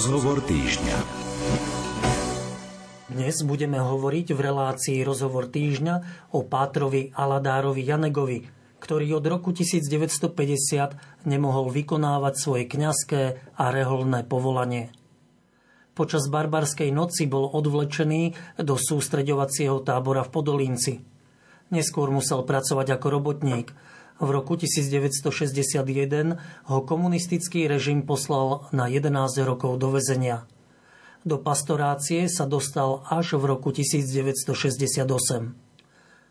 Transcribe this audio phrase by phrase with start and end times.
[0.00, 0.96] Rozhovor týždňa.
[3.12, 8.48] Dnes budeme hovoriť v relácii Rozhovor týždňa o Pátrovi Aladárovi Janegovi,
[8.80, 14.88] ktorý od roku 1950 nemohol vykonávať svoje kňazské a reholné povolanie.
[15.92, 21.04] Počas barbarskej noci bol odvlečený do sústreďovacieho tábora v Podolínci.
[21.76, 23.68] Neskôr musel pracovať ako robotník–
[24.20, 26.36] v roku 1961
[26.68, 30.44] ho komunistický režim poslal na 11 rokov do väzenia.
[31.24, 35.04] Do pastorácie sa dostal až v roku 1968.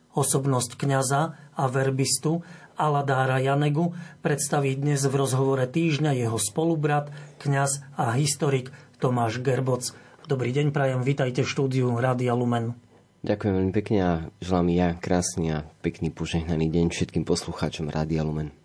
[0.09, 1.21] Osobnosť kňaza
[1.53, 2.41] a verbistu
[2.73, 3.93] Aladára Janegu
[4.25, 9.93] predstaví dnes v rozhovore týždňa jeho spolubrat, kňaz a historik Tomáš Gerboc.
[10.25, 12.88] Dobrý deň, prajem, vítajte v štúdiu Rádia Lumen.
[13.19, 18.55] Ďakujem veľmi pekne a želám ja krásny a pekný požehnaný deň všetkým poslucháčom Rádia Lumen.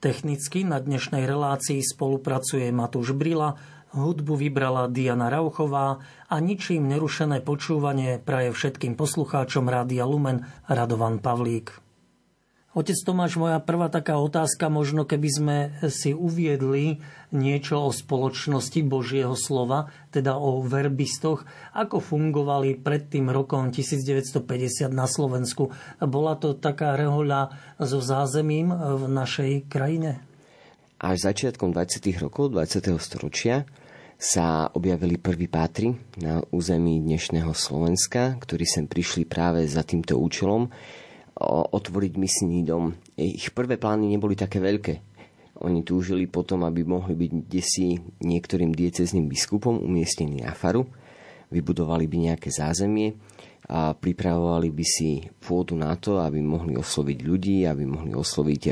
[0.00, 3.52] Technicky na dnešnej relácii spolupracuje Matúš Brila,
[3.92, 10.40] hudbu vybrala Diana Rauchová a ničím nerušené počúvanie praje všetkým poslucháčom Rádia Lumen
[10.72, 11.91] Radovan Pavlík.
[12.72, 15.56] Otec Tomáš, moja prvá taká otázka, možno keby sme
[15.92, 21.44] si uviedli niečo o spoločnosti Božieho slova, teda o verbistoch,
[21.76, 25.68] ako fungovali pred tým rokom 1950 na Slovensku.
[26.00, 30.24] Bola to taká rehoľa so zázemím v našej krajine?
[30.96, 32.08] Až začiatkom 20.
[32.24, 32.88] rokov 20.
[32.96, 33.68] storočia
[34.16, 40.72] sa objavili prví pátri na území dnešného Slovenska, ktorí sem prišli práve za týmto účelom
[41.40, 42.92] otvoriť misijný dom.
[43.16, 44.94] Ich prvé plány neboli také veľké.
[45.62, 47.94] Oni túžili potom, aby mohli byť desi
[48.24, 50.88] niektorým diecezným biskupom umiestnení na faru,
[51.54, 53.14] vybudovali by nejaké zázemie
[53.70, 58.62] a pripravovali by si pôdu na to, aby mohli osloviť ľudí, aby mohli osloviť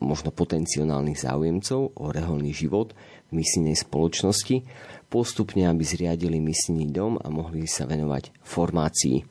[0.00, 2.96] možno potenciálnych záujemcov o reholný život
[3.28, 4.64] v misijnej spoločnosti,
[5.12, 9.22] postupne aby zriadili misijný dom a mohli sa venovať formácii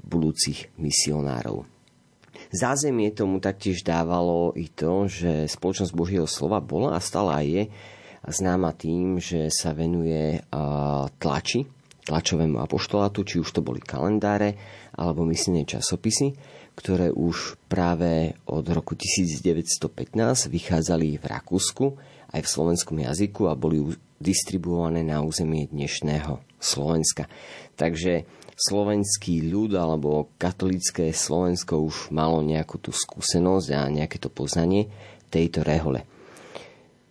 [0.00, 1.77] budúcich misionárov.
[2.48, 7.62] Zázemie tomu taktiež dávalo i to, že spoločnosť Božieho slova bola a stále je
[8.24, 10.40] známa tým, že sa venuje
[11.20, 11.68] tlači,
[12.08, 14.56] tlačovému apoštolátu, či už to boli kalendáre
[14.96, 16.32] alebo misijné časopisy,
[16.72, 21.84] ktoré už práve od roku 1915 vychádzali v Rakúsku
[22.32, 27.28] aj v slovenskom jazyku a boli distribuované na územie dnešného Slovenska.
[27.76, 28.24] Takže
[28.58, 34.90] slovenský ľud alebo katolické Slovensko už malo nejakú tú skúsenosť a nejaké to poznanie
[35.30, 36.02] tejto rehole.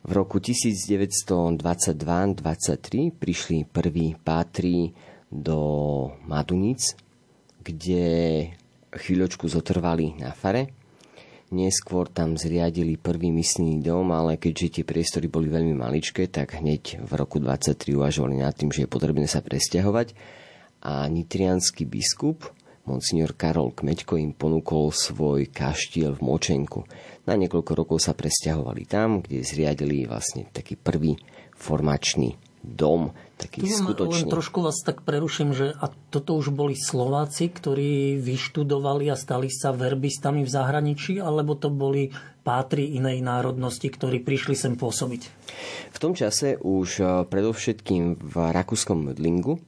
[0.03, 1.59] V roku 1922-23
[3.15, 4.91] prišli prví pátri
[5.27, 5.59] do
[6.27, 6.95] Madunic,
[7.63, 8.03] kde
[8.91, 10.71] chvíľočku zotrvali na fare.
[11.47, 17.03] Neskôr tam zriadili prvý misný dom, ale keďže tie priestory boli veľmi maličké, tak hneď
[17.07, 20.11] v roku 23 uvažovali nad tým, že je potrebné sa presťahovať
[20.87, 22.47] a nitrianský biskup
[22.87, 26.87] Monsignor Karol Kmeďko im ponúkol svoj kaštiel v Močenku.
[27.27, 31.19] Na niekoľko rokov sa presťahovali tam, kde zriadili vlastne taký prvý
[31.59, 34.31] formačný dom, taký tu skutočný.
[34.31, 39.51] Len trošku vás tak preruším, že a toto už boli Slováci, ktorí vyštudovali a stali
[39.51, 42.15] sa verbistami v zahraničí, alebo to boli
[42.47, 45.21] pátri inej národnosti, ktorí prišli sem pôsobiť?
[45.91, 49.59] V tom čase už eh, predovšetkým v rakúskom Mödlingu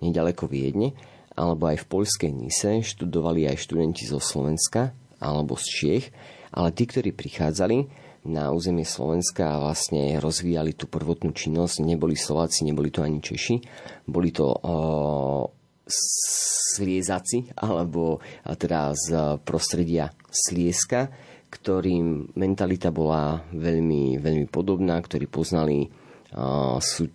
[0.00, 0.92] nedaleko Viedne,
[1.36, 6.06] alebo aj v poľskej Nise študovali aj študenti zo Slovenska alebo z Čiech,
[6.50, 12.68] ale tí, ktorí prichádzali na územie Slovenska a vlastne rozvíjali tú prvotnú činnosť, neboli Slováci,
[12.68, 13.56] neboli to ani Češi,
[14.04, 15.44] boli to uh,
[16.76, 19.06] sliezaci, alebo teda z
[19.40, 21.08] prostredia Slieska,
[21.50, 27.08] ktorým mentalita bola veľmi, veľmi podobná, ktorí poznali uh, sú,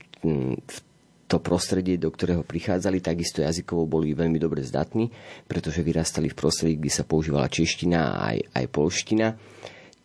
[0.65, 0.77] v
[1.25, 5.09] to prostredie, do ktorého prichádzali, takisto jazykovo boli veľmi dobre zdatní,
[5.49, 9.27] pretože vyrastali v prostredí, kde sa používala čeština a aj, aj polština.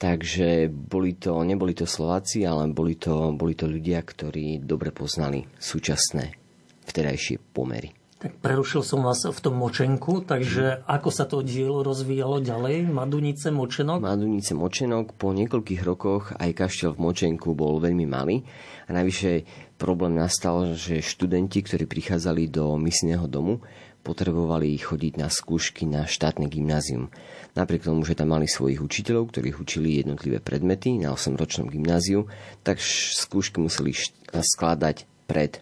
[0.00, 5.44] Takže boli to, neboli to Slováci, ale boli to, boli to ľudia, ktorí dobre poznali
[5.60, 6.40] súčasné
[6.88, 7.92] vtedajšie pomery.
[8.20, 12.84] Tak prerušil som vás v tom močenku, takže ako sa to dielo rozvíjalo ďalej?
[12.92, 14.04] Madunice, Močenok?
[14.04, 15.16] Madunice, Močenok.
[15.16, 18.44] Po niekoľkých rokoch aj kaštiel v Močenku bol veľmi malý.
[18.88, 19.48] A navyše
[19.80, 23.64] problém nastal, že študenti, ktorí prichádzali do misijného domu,
[24.04, 27.08] potrebovali chodiť na skúšky na štátne gymnázium.
[27.56, 32.28] Napriek tomu, že tam mali svojich učiteľov, ktorých učili jednotlivé predmety na 8-ročnom gymnáziu,
[32.60, 33.96] tak skúšky museli
[34.32, 35.60] skladať pred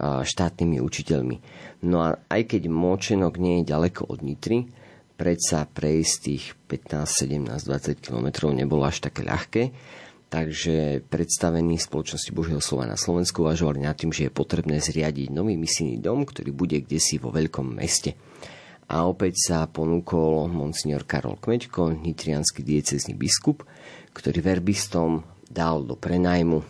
[0.00, 1.36] štátnymi učiteľmi.
[1.84, 4.68] No a aj keď Močenok nie je ďaleko od Nitry,
[5.18, 9.62] predsa prejsť tých 15, 17, 20 km nebolo až také ľahké,
[10.28, 15.56] takže predstavení spoločnosti Božieho slova na Slovensku uvažovali nad tým, že je potrebné zriadiť nový
[15.56, 18.14] misijný dom, ktorý bude kde si vo veľkom meste.
[18.88, 23.64] A opäť sa ponúkol monsignor Karol Kmeďko, nitrianský diecezný biskup,
[24.16, 26.60] ktorý verbistom dal do prenajmu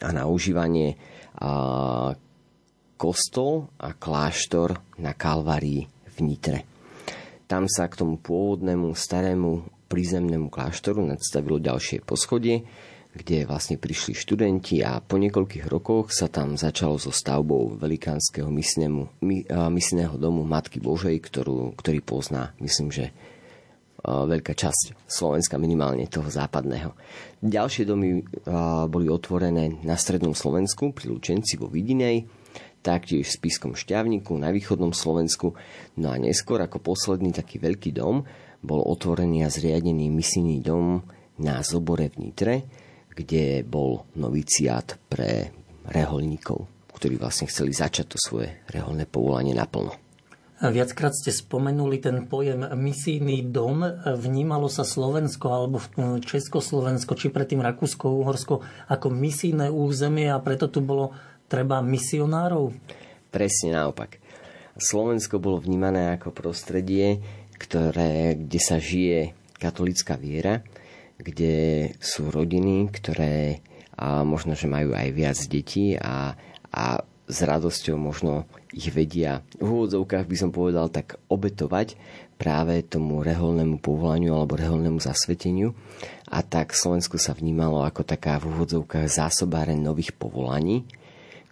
[0.00, 0.96] a na užívanie
[1.36, 2.16] a,
[2.96, 6.58] kostol a kláštor na Kalvarii v Nitre.
[7.44, 12.64] Tam sa k tomu pôvodnému starému prízemnému kláštoru nadstavilo ďalšie poschodie,
[13.12, 19.20] kde vlastne prišli študenti a po niekoľkých rokoch sa tam začalo so stavbou velikánskeho misnému,
[19.68, 23.12] misného domu Matky Božej, ktorú, ktorý pozná, myslím, že
[24.02, 26.96] veľká časť Slovenska, minimálne toho západného.
[27.44, 28.24] Ďalšie domy
[28.88, 32.24] boli otvorené na strednom Slovensku, pri Lučenci vo Vidinej,
[32.80, 35.54] taktiež v Spiskom šťavniku na východnom Slovensku.
[36.00, 38.26] No a neskôr ako posledný taký veľký dom
[38.62, 41.02] bol otvorený a zriadený misijný dom
[41.42, 42.54] na Zobore v Nitre,
[43.12, 45.50] kde bol noviciát pre
[45.90, 49.98] reholníkov, ktorí vlastne chceli začať to svoje reholné povolanie naplno.
[50.62, 53.82] Viackrát ste spomenuli ten pojem misijný dom.
[54.06, 55.82] Vnímalo sa Slovensko alebo
[56.22, 61.10] Československo, či predtým Rakúsko, Uhorsko ako misijné územie a preto tu bolo
[61.50, 62.70] treba misionárov?
[63.34, 64.22] Presne naopak.
[64.78, 67.18] Slovensko bolo vnímané ako prostredie,
[67.62, 70.66] ktoré, kde sa žije katolická viera,
[71.22, 73.62] kde sú rodiny, ktoré
[73.92, 76.34] a možno, že majú aj viac detí a,
[76.72, 76.84] a
[77.28, 81.94] s radosťou možno ich vedia v úvodzovkách by som povedal tak obetovať
[82.40, 85.76] práve tomu reholnému povolaniu alebo reholnému zasveteniu.
[86.32, 90.82] A tak Slovensko sa vnímalo ako taká v úvodzovkách zásobáren nových povolaní,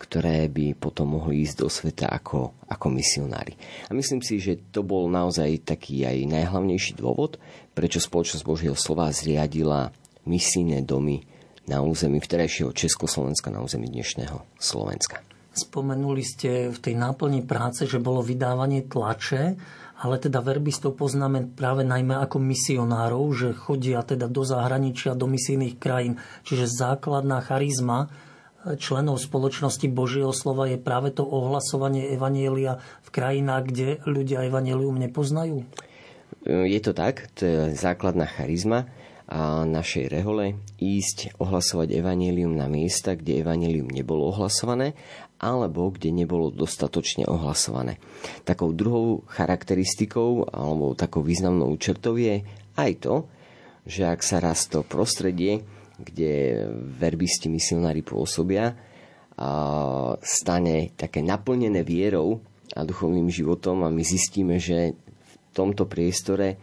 [0.01, 3.53] ktoré by potom mohli ísť do sveta ako, ako misionári.
[3.87, 7.37] A myslím si, že to bol naozaj taký aj najhlavnejší dôvod,
[7.77, 9.93] prečo spoločnosť Božieho slova zriadila
[10.25, 11.29] misijné domy
[11.69, 15.21] na území vterejšieho Československa, na území dnešného Slovenska.
[15.51, 19.59] Spomenuli ste v tej náplni práce, že bolo vydávanie tlače,
[20.01, 25.77] ale teda verbistov poznáme práve najmä ako misionárov, že chodia teda do zahraničia, do misijných
[25.77, 26.17] krajín.
[26.49, 28.09] Čiže základná charizma
[28.77, 35.65] členov spoločnosti Božieho slova je práve to ohlasovanie Evanielia v krajinách, kde ľudia Evanielium nepoznajú?
[36.45, 38.89] Je to tak, to je základná charizma
[39.31, 44.99] a našej rehole ísť ohlasovať Evanielium na miesta, kde Evanielium nebolo ohlasované
[45.39, 48.03] alebo kde nebolo dostatočne ohlasované.
[48.43, 52.43] Takou druhou charakteristikou alebo takou významnou črtou je
[52.75, 53.15] aj to,
[53.87, 55.65] že ak sa raz to prostredie
[56.01, 56.65] kde
[56.99, 58.77] verbisti misionári pôsobia,
[60.21, 62.45] stane také naplnené vierou
[62.77, 66.61] a duchovným životom a my zistíme, že v tomto priestore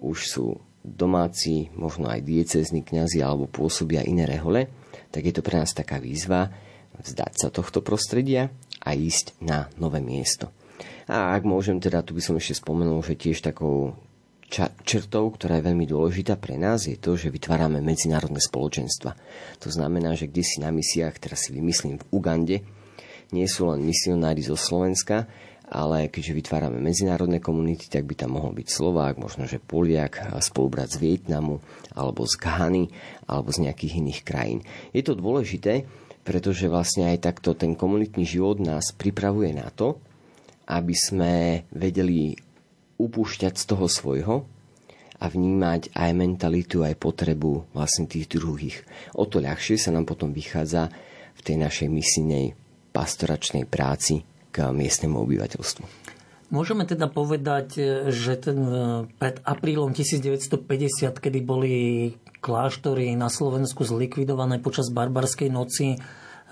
[0.00, 0.46] už sú
[0.80, 4.72] domáci, možno aj diecezní kňazi alebo pôsobia iné rehole,
[5.12, 6.48] tak je to pre nás taká výzva
[6.98, 8.50] vzdať sa tohto prostredia
[8.82, 10.50] a ísť na nové miesto.
[11.06, 13.94] A ak môžem, teda tu by som ešte spomenul, že tiež takou
[14.84, 19.12] črtou, ktorá je veľmi dôležitá pre nás, je to, že vytvárame medzinárodné spoločenstva.
[19.60, 22.56] To znamená, že kde si na misiách, teraz si vymyslím v Ugande,
[23.28, 25.28] nie sú len misionári zo Slovenska,
[25.68, 30.88] ale keďže vytvárame medzinárodné komunity, tak by tam mohol byť Slovák, možno že Poliak, spolubrat
[30.88, 31.60] z Vietnamu,
[31.92, 32.88] alebo z Ghany,
[33.28, 34.64] alebo z nejakých iných krajín.
[34.96, 35.84] Je to dôležité,
[36.24, 40.00] pretože vlastne aj takto ten komunitný život nás pripravuje na to,
[40.68, 42.32] aby sme vedeli
[42.98, 44.36] upúšťať z toho svojho
[45.18, 48.86] a vnímať aj mentalitu, aj potrebu vlastne tých druhých.
[49.18, 50.90] O to ľahšie sa nám potom vychádza
[51.38, 52.54] v tej našej misijnej
[52.94, 55.84] pastoračnej práci k miestnemu obyvateľstvu.
[56.48, 57.76] Môžeme teda povedať,
[58.08, 58.82] že ten, e,
[59.20, 61.76] pred aprílom 1950, kedy boli
[62.40, 66.00] kláštory na Slovensku zlikvidované počas barbarskej noci,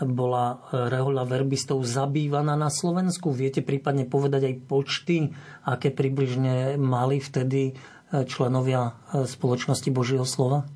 [0.04, 3.32] bola e, rehoľa verbistov zabývaná na Slovensku?
[3.32, 5.32] Viete prípadne povedať aj počty,
[5.64, 7.74] aké približne mali vtedy e,
[8.28, 10.68] členovia e, spoločnosti Božieho slova?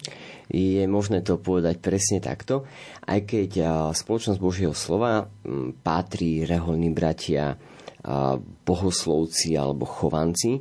[0.49, 2.67] Je možné to povedať presne takto,
[3.07, 3.51] aj keď
[3.95, 5.31] spoločnosť Božieho slova
[5.87, 7.55] patrí reholní bratia,
[8.67, 10.59] bohoslovci alebo chovanci,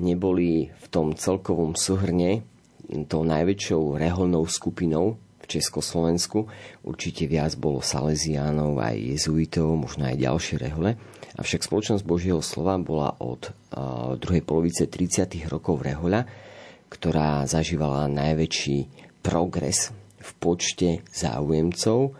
[0.00, 2.40] neboli v tom celkovom súhrne
[3.04, 6.44] tou najväčšou reholnou skupinou Československu.
[6.84, 11.00] Určite viac bolo Salesiánov, aj jezuitov, možno aj ďalšie rehole.
[11.40, 13.48] Avšak spoločnosť Božieho slova bola od
[14.20, 15.48] druhej polovice 30.
[15.48, 16.28] rokov rehoľa,
[16.92, 18.92] ktorá zažívala najväčší
[19.24, 22.12] progres v počte záujemcov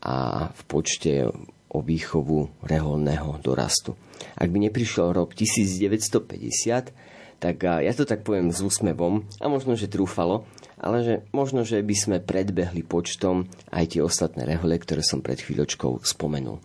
[0.00, 1.28] a v počte
[1.70, 3.92] o výchovu reholného dorastu.
[4.36, 6.92] Ak by neprišiel rok 1950,
[7.40, 10.44] tak ja to tak poviem s úsmevom a možno, že trúfalo,
[10.80, 15.36] ale že možno, že by sme predbehli počtom aj tie ostatné rehole, ktoré som pred
[15.36, 16.56] chvíľočkou spomenul.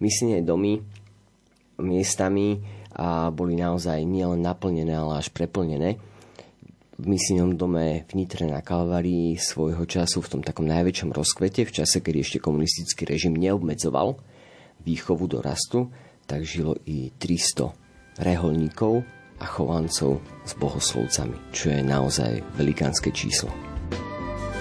[0.00, 0.80] Myslené domy
[1.80, 2.60] miestami
[2.96, 6.00] a boli naozaj nielen naplnené, ale až preplnené.
[7.00, 11.72] V misijnom dome v Nitre na Kalvarii svojho času v tom takom najväčšom rozkvete, v
[11.72, 14.20] čase, kedy ešte komunistický režim neobmedzoval
[14.84, 15.88] výchovu do rastu,
[16.28, 23.48] tak žilo i 300 reholníkov a chovancov s bohoslovcami, čo je naozaj velikánske číslo.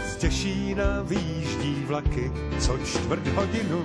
[0.07, 3.83] Z Těšína výjíždí vlaky co čtvrt hodinu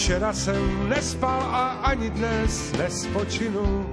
[0.00, 3.86] Včera jsem nespal a ani dnes nespočinu.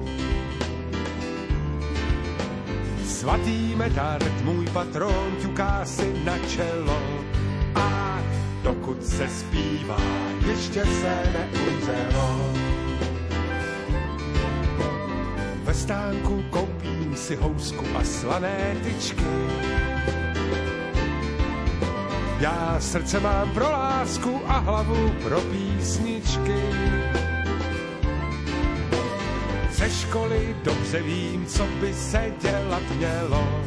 [3.06, 7.02] Svatý metard, můj patron, ťuká si na čelo.
[7.76, 8.20] A
[8.64, 10.02] dokud se zpívá,
[10.48, 12.77] ještě se neumřelo.
[15.68, 19.26] Ve stánku koupím si housku a slané tyčky
[22.40, 26.62] já srdce mám pro lásku a hlavu pro písničky.
[29.72, 33.62] Ze školy dobře vím, co by se dělat mělo.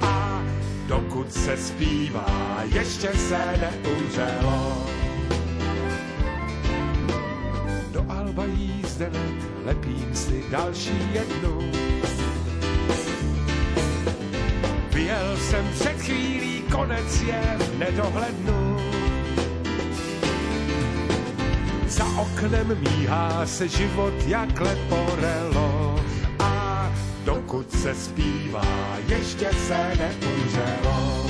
[0.00, 0.42] A
[0.86, 4.97] dokud se zpívá, ještě se neumřelo.
[10.50, 11.70] Další jednu.
[14.92, 18.78] Vyjel jsem před chvílí konec je v nedohlednu.
[21.88, 26.00] Za oknem míhá se život jak leporelo
[26.38, 26.86] a
[27.24, 31.26] dokud se zpívá, ještě se neumřelo.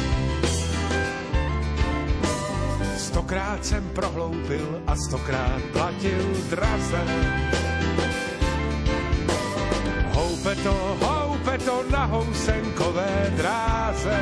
[2.97, 7.05] Stokrát jsem prohloupil a stokrát platil draze.
[10.39, 14.19] Houpe to, houpe to na housenkové dráze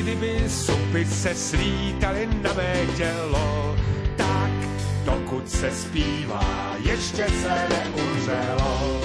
[0.00, 3.76] kdyby supy se slítaly na mé tělo,
[4.16, 4.50] tak
[5.04, 9.00] dokud se zpívá, ještě se neumřelo.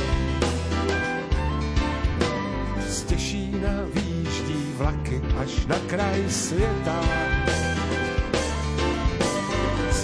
[2.88, 7.02] Z Těšína výjíždí vlaky až na kraj světa.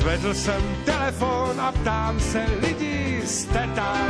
[0.02, 4.10] Zvedl jsem telefon a ptám se lidi, jste tam?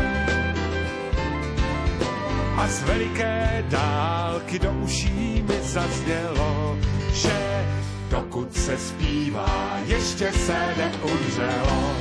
[2.58, 6.78] A z veliké dálky do uší mi zaznělo,
[7.14, 7.66] že
[8.10, 11.94] dokud se zpívá, ještě se neumřelo.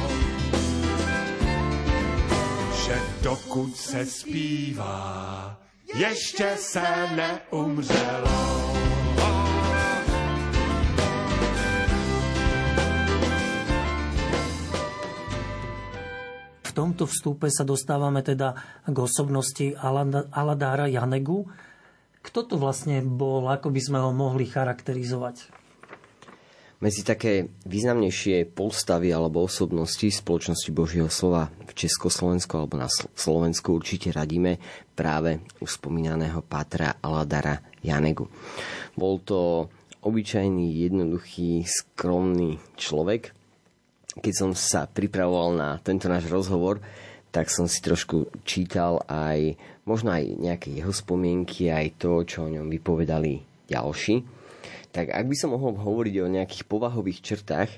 [2.86, 5.56] Že dokud se zpívá,
[5.94, 6.82] ještě se
[7.16, 8.59] neumřelo.
[16.80, 18.56] Tomto vstupe sa dostávame teda
[18.88, 19.76] k osobnosti
[20.32, 21.44] Aladára Janegu,
[22.24, 25.60] kto to vlastne bol, ako by sme ho mohli charakterizovať?
[26.80, 34.08] Medzi také významnejšie postavy alebo osobnosti spoločnosti Božieho slova v Československu alebo na Slovensku určite
[34.08, 34.56] radíme
[34.96, 38.32] práve už spomínaného Pátra Aladara Janegu.
[38.96, 39.68] Bol to
[40.00, 43.36] obyčajný, jednoduchý, skromný človek.
[44.18, 46.82] Keď som sa pripravoval na tento náš rozhovor,
[47.30, 49.54] tak som si trošku čítal aj
[49.86, 53.38] možno aj nejaké jeho spomienky, aj to, čo o ňom vypovedali
[53.70, 54.26] ďalší.
[54.90, 57.70] Tak ak by som mohol hovoriť o nejakých povahových črtách,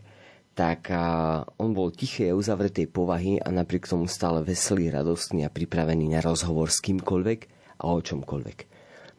[0.57, 0.89] tak
[1.61, 6.73] on bol tiché uzavretej povahy a napriek tomu stále veselý, radostný a pripravený na rozhovor
[6.73, 7.41] s kýmkoľvek
[7.81, 8.59] a o čomkoľvek.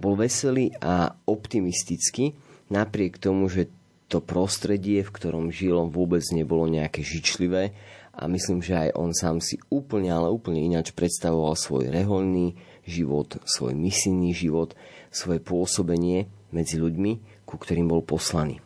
[0.01, 2.33] Bol veselý a optimistický,
[2.73, 3.69] napriek tomu, že
[4.13, 7.73] to prostredie, v ktorom žil, vôbec nebolo nejaké žičlivé
[8.13, 12.53] a myslím, že aj on sám si úplne, ale úplne ináč predstavoval svoj reholný
[12.85, 14.77] život, svoj misijný život,
[15.09, 18.61] svoje pôsobenie medzi ľuďmi, ku ktorým bol poslaný.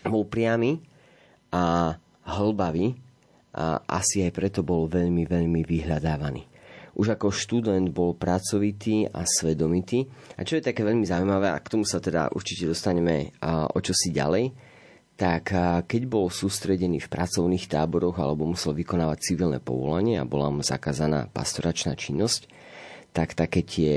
[0.00, 0.80] Bol priamy
[1.52, 1.92] a
[2.24, 2.96] hlbavý
[3.52, 6.48] a asi aj preto bol veľmi, veľmi vyhľadávaný.
[6.96, 10.08] Už ako študent bol pracovitý a svedomitý.
[10.40, 14.16] A čo je také veľmi zaujímavé, a k tomu sa teda určite dostaneme o čosi
[14.16, 14.44] ďalej,
[15.16, 15.48] tak
[15.88, 21.32] keď bol sústredený v pracovných táboroch alebo musel vykonávať civilné povolanie a bola mu zakázaná
[21.32, 22.52] pastoračná činnosť,
[23.16, 23.92] tak také tie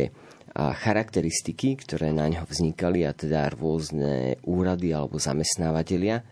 [0.56, 6.24] charakteristiky, ktoré na ňo vznikali a teda rôzne úrady alebo zamestnávateľia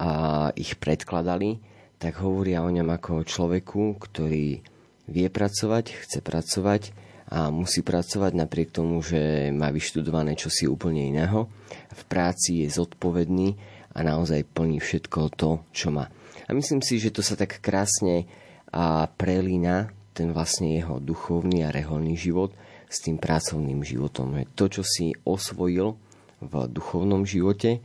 [0.00, 0.10] a
[0.56, 1.60] ich predkladali,
[2.00, 4.64] tak hovoria o ňom ako o človeku, ktorý
[5.04, 6.82] vie pracovať, chce pracovať
[7.28, 11.48] a musí pracovať napriek tomu, že má vyštudované čosi úplne iného.
[11.92, 13.56] V práci je zodpovedný
[13.94, 16.10] a naozaj plní všetko to, čo má.
[16.44, 18.26] A myslím si, že to sa tak krásne
[18.74, 22.54] a prelína ten vlastne jeho duchovný a reholný život
[22.90, 24.46] s tým pracovným životom.
[24.54, 25.94] To, čo si osvojil
[26.42, 27.82] v duchovnom živote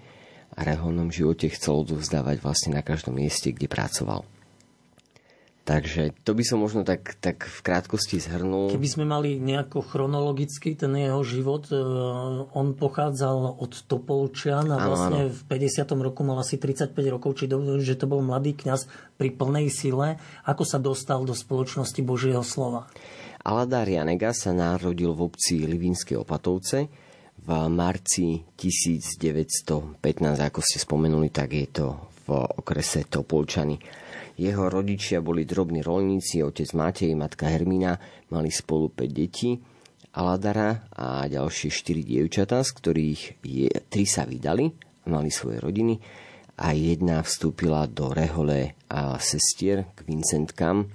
[0.54, 4.26] a reholnom živote, chcel odovzdávať vlastne na každom mieste, kde pracoval.
[5.70, 8.74] Takže to by som možno tak, tak v krátkosti zhrnul.
[8.74, 11.78] Keby sme mali nejako chronologicky ten jeho život, e,
[12.58, 15.36] on pochádzal od Topolčian a vlastne áno.
[15.38, 15.94] v 50.
[16.02, 18.90] roku mal asi 35 rokov, či do, že to bol mladý kňaz
[19.22, 20.18] pri plnej sile.
[20.50, 22.90] Ako sa dostal do spoločnosti Božieho slova?
[23.46, 26.90] Aladár Janega sa narodil v obci Livinské Opatovce
[27.46, 30.02] v marci 1915,
[30.42, 31.88] ako ste spomenuli, tak je to
[32.26, 33.78] v okrese Topolčany.
[34.40, 38.00] Jeho rodičia boli drobní rolníci, otec Matej, matka Hermína,
[38.32, 39.60] mali spolu 5 detí,
[40.16, 44.72] Aladara a ďalšie 4 dievčatá, z ktorých je, 3 sa vydali,
[45.12, 46.00] mali svoje rodiny
[46.56, 50.88] a jedna vstúpila do rehole a sestier k Vincentkám.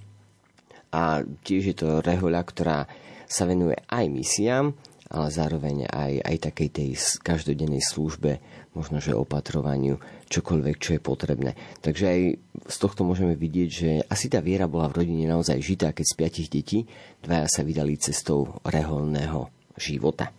[0.97, 2.89] A tiež je to rehoľa, ktorá
[3.29, 4.73] sa venuje aj misiám,
[5.13, 6.89] ale zároveň aj, aj takej tej
[7.21, 8.41] každodennej službe
[8.75, 11.55] možno že opatrovaniu, čokoľvek, čo je potrebné.
[11.79, 12.21] Takže aj
[12.67, 16.19] z tohto môžeme vidieť, že asi tá viera bola v rodine naozaj žitá, keď z
[16.19, 16.79] piatich detí
[17.23, 19.47] dvaja sa vydali cestou reholného
[19.79, 20.35] života.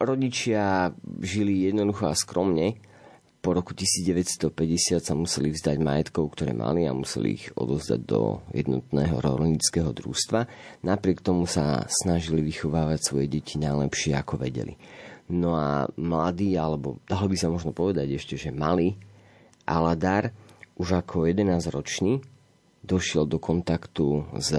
[0.00, 0.88] Rodičia
[1.20, 2.80] žili jednoducho a skromne.
[3.38, 9.22] Po roku 1950 sa museli vzdať majetkov, ktoré mali a museli ich odozdať do jednotného
[9.22, 10.50] rolnického družstva.
[10.82, 14.74] Napriek tomu sa snažili vychovávať svoje deti najlepšie, ako vedeli.
[15.30, 18.98] No a mladý, alebo dalo by sa možno povedať ešte, že malý
[19.68, 20.32] Aladar
[20.80, 22.37] už ako 11-ročný
[22.82, 24.54] došiel do kontaktu s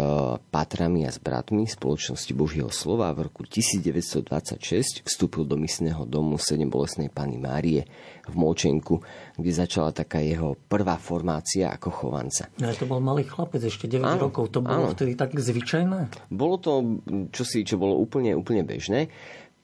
[0.51, 6.35] patrami a s bratmi spoločnosti Božieho slova a v roku 1926 vstúpil do misného domu
[6.35, 7.87] 7 bolesnej Pany Márie
[8.29, 9.01] v Močenku,
[9.39, 12.51] kde začala taká jeho prvá formácia ako chovanca.
[12.61, 14.51] No, to bol malý chlapec, ešte 9 áno, rokov.
[14.53, 14.93] To bolo áno.
[14.93, 16.29] vtedy tak zvyčajné?
[16.29, 17.01] Bolo to
[17.33, 19.09] čosi, čo bolo úplne, úplne bežné.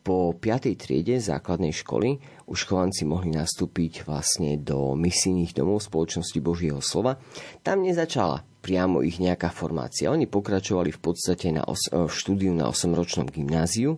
[0.05, 0.77] Po 5.
[0.77, 7.17] triede základnej školy už chovanci mohli nastúpiť vlastne do misijných domov spoločnosti Božieho slova.
[7.65, 10.13] Tam nezačala priamo ich nejaká formácia.
[10.13, 13.97] Oni pokračovali v podstate na os- v štúdiu na 8-ročnom gymnáziu,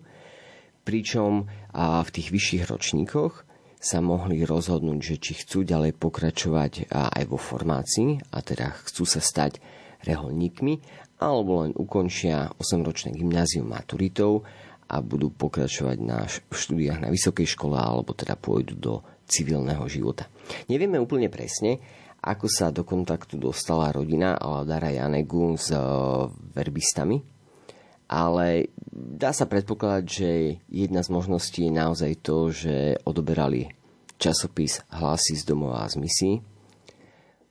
[0.88, 3.44] pričom a v tých vyšších ročníkoch
[3.76, 9.20] sa mohli rozhodnúť, že či chcú ďalej pokračovať aj vo formácii, a teda chcú sa
[9.20, 9.60] stať
[10.08, 10.80] reholníkmi,
[11.20, 14.48] alebo len ukončia 8-ročné gymnázium maturitou
[14.88, 18.94] a budú pokračovať na štúdiách na vysokej škole alebo teda pôjdu do
[19.28, 20.32] civilného života.
[20.72, 21.84] Nevieme úplne presne,
[22.24, 25.80] ako sa do kontaktu dostala rodina Aladara Janegu s e,
[26.56, 27.22] verbistami,
[28.08, 30.30] ale dá sa predpokladať, že
[30.72, 33.68] jedna z možností je naozaj to, že odoberali
[34.18, 36.36] časopis Hlasy z domova a z misií,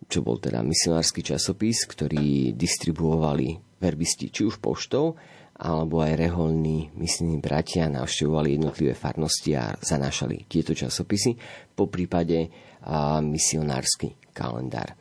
[0.07, 5.14] čo bol teda misionársky časopis, ktorý distribuovali verbisti či už poštou,
[5.57, 11.33] alebo aj reholní misijní bratia navštevovali jednotlivé farnosti a zanášali tieto časopisy,
[11.73, 12.53] po prípade
[13.25, 14.92] misionársky kalendár.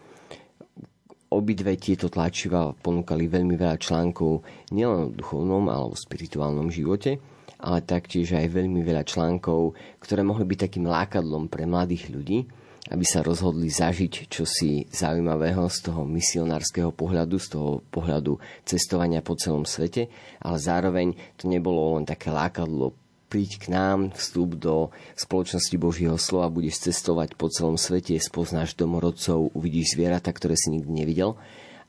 [1.28, 7.20] Obidve tieto tlačiva ponúkali veľmi veľa článkov nielen o duchovnom alebo spirituálnom živote,
[7.60, 12.48] ale taktiež aj veľmi veľa článkov, ktoré mohli byť takým lákadlom pre mladých ľudí,
[12.86, 19.34] aby sa rozhodli zažiť čosi zaujímavého z toho misionárskeho pohľadu, z toho pohľadu cestovania po
[19.34, 20.06] celom svete,
[20.38, 22.93] ale zároveň to nebolo len také lákadlo
[23.26, 29.50] príď k nám, vstup do spoločnosti Božieho slova, budeš cestovať po celom svete, spoznáš domorodcov,
[29.58, 31.34] uvidíš zvieratá, ktoré si nikdy nevidel,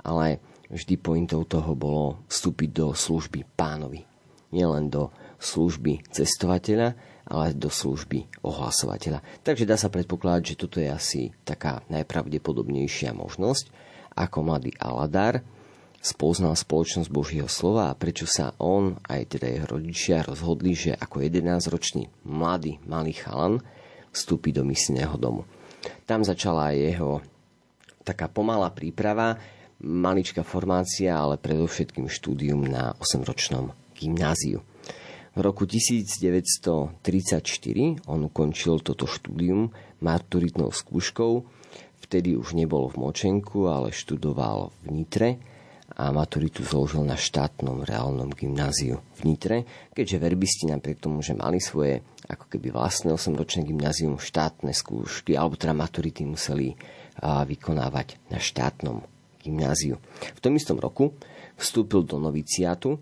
[0.01, 0.41] ale
[0.73, 4.09] vždy pointou toho bolo vstúpiť do služby pánovi.
[4.51, 9.23] Nielen do služby cestovateľa, ale do služby ohlasovateľa.
[9.43, 13.71] Takže dá sa predpokladať, že toto je asi taká najpravdepodobnejšia možnosť,
[14.15, 15.43] ako mladý Aladar
[16.01, 21.27] spoznal spoločnosť Božieho slova a prečo sa on aj teda jeho rodičia rozhodli, že ako
[21.27, 23.59] 11-ročný mladý malý chalan
[24.15, 25.43] vstúpi do misijného domu.
[26.07, 27.21] Tam začala jeho
[28.07, 29.35] taká pomalá príprava,
[29.83, 34.63] maličká formácia, ale predovšetkým štúdium na 8-ročnom gymnáziu.
[35.37, 36.97] V roku 1934
[38.09, 39.69] on ukončil toto štúdium
[40.01, 41.45] maturitnou skúškou.
[42.01, 45.37] Vtedy už nebol v Močenku, ale študoval v Nitre
[45.93, 51.61] a maturitu zložil na štátnom reálnom gymnáziu v Nitre, keďže verbisti napriek tomu, že mali
[51.61, 56.73] svoje ako keby vlastné 8-ročné gymnázium, štátne skúšky alebo teda maturity museli
[57.23, 59.05] vykonávať na štátnom
[59.45, 60.01] gymnáziu.
[60.37, 61.13] V tom istom roku
[61.61, 62.97] vstúpil do noviciátu,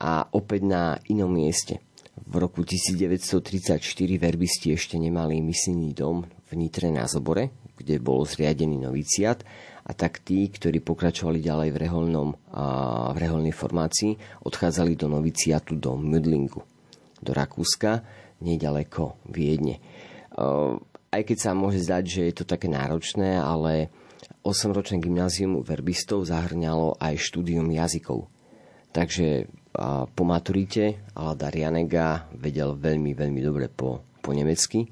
[0.00, 1.84] a opäť na inom mieste.
[2.20, 3.80] V roku 1934
[4.16, 9.44] verbisti ešte nemali misijný dom v Nitre na Zobore, kde bol zriadený noviciat
[9.84, 12.28] a tak tí, ktorí pokračovali ďalej v, reholnom,
[13.12, 16.64] v reholnej formácii, odchádzali do noviciatu do Mödlingu,
[17.20, 18.04] do Rakúska,
[18.40, 19.80] nedaleko Viedne.
[21.10, 23.90] Aj keď sa môže zdať, že je to také náročné, ale
[24.46, 28.30] 8-ročné gymnázium verbistov zahrňalo aj štúdium jazykov.
[28.94, 29.50] Takže
[30.14, 34.90] po maturite Alada Janega vedel veľmi, veľmi dobre po, po nemecky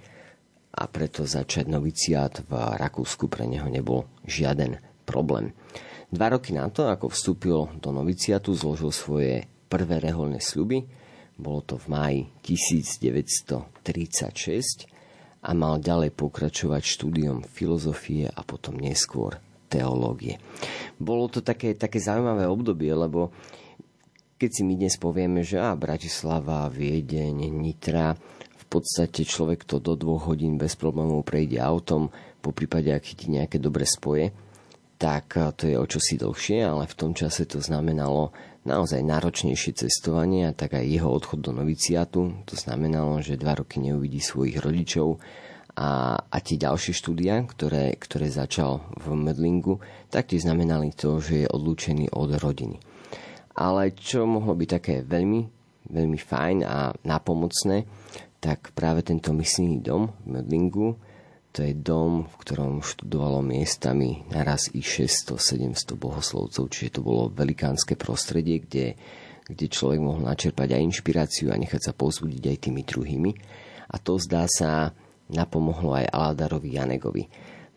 [0.78, 5.50] a preto začať noviciát v Rakúsku pre neho nebol žiaden problém.
[6.08, 10.86] Dva roky na to, ako vstúpil do noviciatu, zložil svoje prvé reholné sľuby.
[11.36, 14.88] Bolo to v máji 1936
[15.42, 19.36] a mal ďalej pokračovať štúdiom filozofie a potom neskôr
[19.68, 20.40] teológie.
[20.96, 23.30] Bolo to také, také zaujímavé obdobie, lebo
[24.38, 28.14] keď si my dnes povieme, že a Bratislava, Viedeň, Nitra,
[28.68, 33.56] podstate človek to do dvoch hodín bez problémov prejde autom, po prípade ak chytí nejaké
[33.56, 34.30] dobré spoje,
[35.00, 38.30] tak to je o čosi dlhšie, ale v tom čase to znamenalo
[38.68, 42.44] naozaj náročnejšie cestovanie a tak aj jeho odchod do noviciatu.
[42.44, 45.22] To znamenalo, že dva roky neuvidí svojich rodičov
[45.78, 49.78] a, a tie ďalšie štúdia, ktoré, ktoré začal v Medlingu,
[50.10, 52.76] tak tie znamenali to, že je odlúčený od rodiny.
[53.58, 55.40] Ale čo mohlo byť také veľmi,
[55.90, 57.82] veľmi fajn a napomocné,
[58.38, 60.94] tak práve tento misijný dom v Medlingu,
[61.50, 67.98] to je dom, v ktorom študovalo miestami naraz i 600-700 bohoslovcov, čiže to bolo velikánske
[67.98, 68.94] prostredie, kde,
[69.50, 73.30] kde človek mohol načerpať aj inšpiráciu a nechať sa pozbudiť aj tými druhými.
[73.90, 74.94] A to zdá sa
[75.32, 77.24] napomohlo aj Aladarovi Janegovi.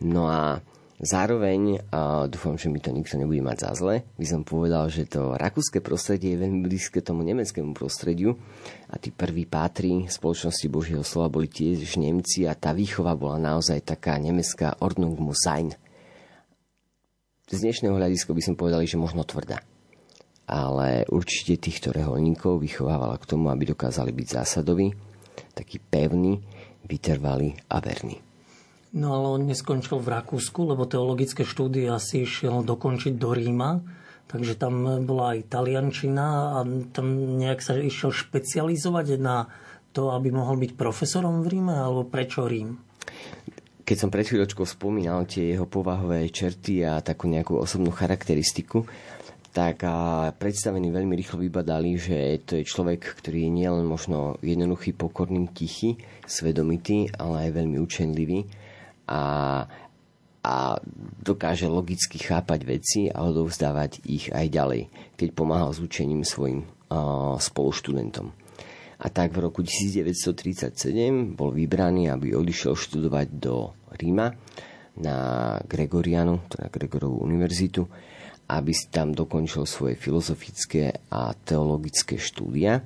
[0.06, 0.62] No a
[1.01, 1.81] Zároveň,
[2.29, 5.81] dúfam, že mi to nikto nebude mať za zle, by som povedal, že to rakúske
[5.81, 8.37] prostredie je veľmi blízke tomu nemeckému prostrediu
[8.85, 13.81] a tí prví pátri spoločnosti Božieho slova boli tiež Nemci a tá výchova bola naozaj
[13.81, 15.73] taká nemecká Ordnung muss sein.
[17.49, 19.57] Z dnešného hľadiska by som povedali, že možno tvrdá.
[20.45, 24.93] Ale určite týchto reholníkov vychovávala k tomu, aby dokázali byť zásadoví,
[25.57, 26.45] takí pevní,
[26.85, 28.31] vytrvalí a verní.
[28.91, 33.80] No ale on neskončil v Rakúsku, lebo teologické štúdie asi išiel dokončiť do Ríma.
[34.27, 36.58] Takže tam bola aj taliančina a
[36.91, 39.47] tam nejak sa išiel špecializovať na
[39.95, 42.80] to, aby mohol byť profesorom v Ríme, alebo prečo Rím?
[43.84, 48.88] Keď som pred chvíľočkou spomínal tie jeho povahové čerty a takú nejakú osobnú charakteristiku,
[49.51, 54.95] tak a predstavení veľmi rýchlo vybadali, že to je človek, ktorý je nielen možno jednoduchý,
[54.95, 58.61] pokorný, tichý, svedomitý, ale aj veľmi učenlivý
[59.12, 59.21] a,
[60.41, 60.56] a
[61.19, 64.82] dokáže logicky chápať veci a odovzdávať ich aj ďalej,
[65.19, 68.32] keď pomáhal s učením svojim uh, spoluštudentom.
[69.02, 74.32] A tak v roku 1937 bol vybraný, aby odišiel študovať do Ríma
[75.02, 75.17] na
[75.65, 77.89] Gregorianu, teda Gregorovú univerzitu,
[78.45, 82.86] aby si tam dokončil svoje filozofické a teologické štúdia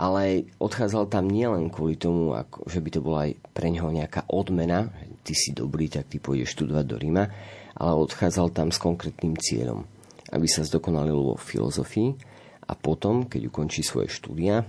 [0.00, 2.32] ale odchádzal tam nielen kvôli tomu,
[2.64, 4.88] že by to bola aj pre neho nejaká odmena,
[5.22, 7.24] ty si dobrý, tak ty pôjdeš študovať do Ríma,
[7.76, 9.86] ale odchádzal tam s konkrétnym cieľom,
[10.32, 12.16] aby sa zdokonalil vo filozofii
[12.66, 14.62] a potom, keď ukončí svoje štúdia,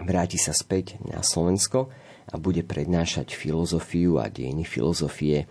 [0.00, 1.90] vráti sa späť na Slovensko
[2.30, 5.50] a bude prednášať filozofiu a dejiny filozofie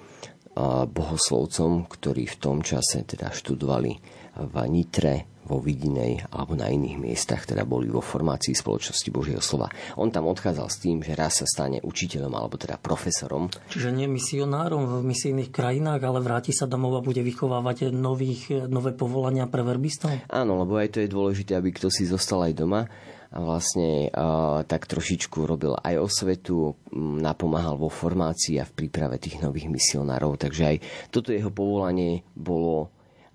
[0.89, 3.91] bohoslovcom, ktorí v tom čase teda študovali
[4.39, 9.71] v Nitre, vo Vidinej alebo na iných miestach, teda boli vo formácii spoločnosti Božieho slova.
[9.95, 13.47] On tam odchádzal s tým, že raz sa stane učiteľom alebo teda profesorom.
[13.71, 18.91] Čiže nie misionárom v misijných krajinách, ale vráti sa domov a bude vychovávať nových, nové
[18.91, 20.11] povolania pre verbistov?
[20.27, 22.85] Áno, lebo aj to je dôležité, aby kto si zostal aj doma
[23.29, 29.37] a vlastne uh, tak trošičku robil aj osvetu, napomáhal vo formácii a v príprave tých
[29.37, 30.33] nových misionárov.
[30.41, 30.77] Takže aj
[31.13, 32.89] toto jeho povolanie bolo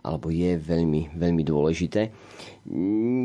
[0.05, 2.13] alebo je veľmi, veľmi dôležité.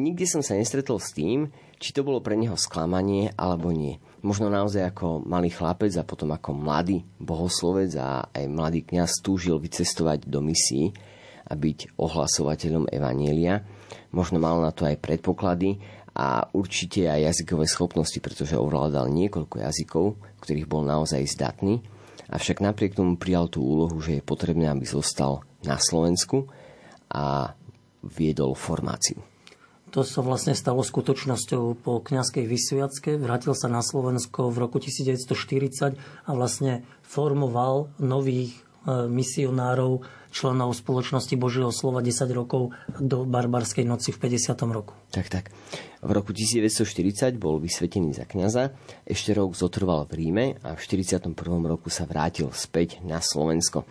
[0.08, 4.00] Nikdy som sa nestretol s tým, či to bolo pre neho sklamanie alebo nie.
[4.24, 9.60] Možno naozaj ako malý chlapec a potom ako mladý bohoslovec a aj mladý kňaz túžil
[9.60, 10.92] vycestovať do misií
[11.48, 13.64] a byť ohlasovateľom Evanielia.
[14.12, 15.80] Možno mal na to aj predpoklady
[16.20, 20.06] a určite aj jazykové schopnosti, pretože ovládal niekoľko jazykov,
[20.44, 21.80] ktorých bol naozaj zdatný.
[22.28, 26.52] Avšak napriek tomu prijal tú úlohu, že je potrebné, aby zostal na Slovensku
[27.10, 27.54] a
[28.06, 29.20] viedol formáciu.
[29.90, 33.18] To sa vlastne stalo skutočnosťou po kňazskej vysviacke.
[33.18, 38.54] Vrátil sa na Slovensko v roku 1940 a vlastne formoval nových
[38.86, 42.70] e, misionárov členov spoločnosti Božieho slova 10 rokov
[43.02, 44.54] do barbarskej noci v 50.
[44.70, 44.94] roku.
[45.10, 45.50] Tak, tak.
[46.06, 48.72] V roku 1940 bol vysvetený za kňaza,
[49.10, 51.34] ešte rok zotrval v Ríme a v 41.
[51.66, 53.90] roku sa vrátil späť na Slovensko.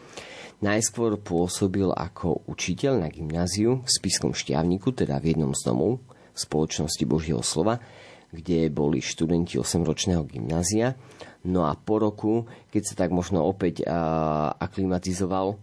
[0.59, 6.03] Najskôr pôsobil ako učiteľ na gymnáziu v Spiskom šťavniku, teda v jednom z domov
[6.35, 7.79] spoločnosti Božieho slova,
[8.35, 10.99] kde boli študenti 8-ročného gymnázia.
[11.47, 13.87] No a po roku, keď sa tak možno opäť
[14.59, 15.57] aklimatizoval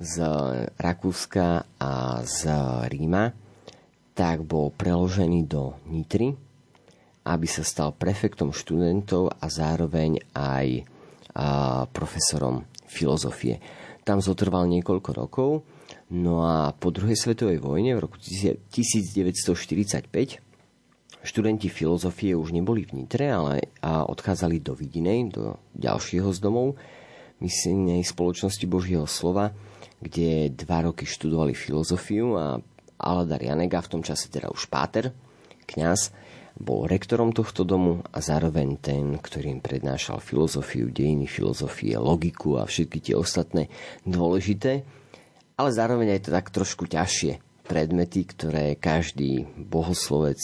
[0.00, 0.14] z
[0.80, 2.40] Rakúska a z
[2.88, 3.36] Ríma,
[4.16, 6.32] tak bol preložený do Nitry,
[7.28, 10.88] aby sa stal prefektom študentov a zároveň aj
[11.92, 13.60] profesorom filozofie.
[14.04, 15.50] Tam zotrval niekoľko rokov,
[16.10, 20.08] no a po druhej svetovej vojne v roku 1945
[21.20, 26.80] študenti filozofie už neboli v Nitre, ale a odchádzali do Vidinej, do ďalšieho z domov
[27.40, 29.52] misijnej spoločnosti Božieho slova,
[30.00, 32.60] kde dva roky študovali filozofiu a
[33.00, 35.12] Aladar Janega, v tom čase teda už páter,
[35.64, 36.12] kňaz,
[36.58, 42.98] bol rektorom tohto domu a zároveň ten, ktorým prednášal filozofiu, dejiny filozofie, logiku a všetky
[43.10, 43.68] tie ostatné
[44.08, 44.82] dôležité,
[45.60, 50.40] ale zároveň aj to tak trošku ťažšie predmety, ktoré každý bohoslovec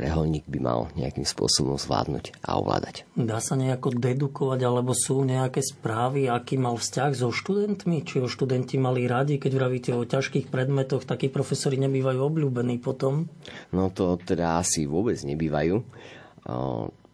[0.00, 3.04] reholník by mal nejakým spôsobom zvládnuť a ovládať.
[3.12, 8.00] Dá sa nejako dedukovať, alebo sú nejaké správy, aký mal vzťah so študentmi?
[8.00, 13.28] Či ho študenti mali radi, keď vravíte o ťažkých predmetoch, takí profesori nebývajú obľúbení potom?
[13.76, 15.84] No to teda asi vôbec nebývajú.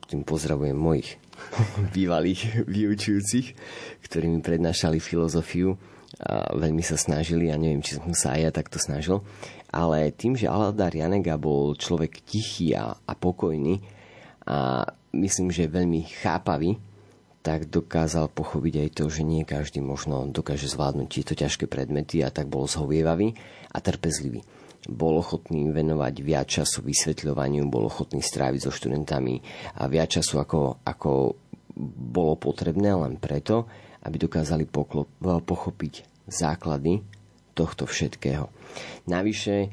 [0.07, 1.19] Tým pozdravujem mojich
[1.97, 3.47] bývalých vyučujúcich,
[4.07, 5.75] ktorí mi prednášali filozofiu
[6.17, 9.21] a veľmi sa snažili, ja neviem, či som sa aj ja takto snažil,
[9.77, 13.85] ale tým, že Aladar Janega bol človek tichý a, a pokojný
[14.49, 16.81] a myslím, že veľmi chápavý,
[17.45, 22.33] tak dokázal pochopiť aj to, že nie každý možno dokáže zvládnuť tieto ťažké predmety a
[22.33, 23.37] tak bol zhovievavý
[23.71, 24.41] a trpezlivý.
[24.87, 29.39] Bol ochotný venovať viac času vysvetľovaniu, bol ochotný stráviť so študentami
[29.79, 31.11] a viac času ako, ako
[31.95, 33.69] bolo potrebné len preto,
[34.03, 37.03] aby dokázali poklop, pochopiť základy
[37.57, 38.53] tohto všetkého.
[39.09, 39.73] Navyše,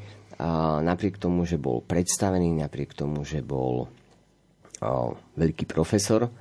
[0.79, 3.91] napriek tomu, že bol predstavený, napriek tomu, že bol
[5.35, 6.31] veľký profesor,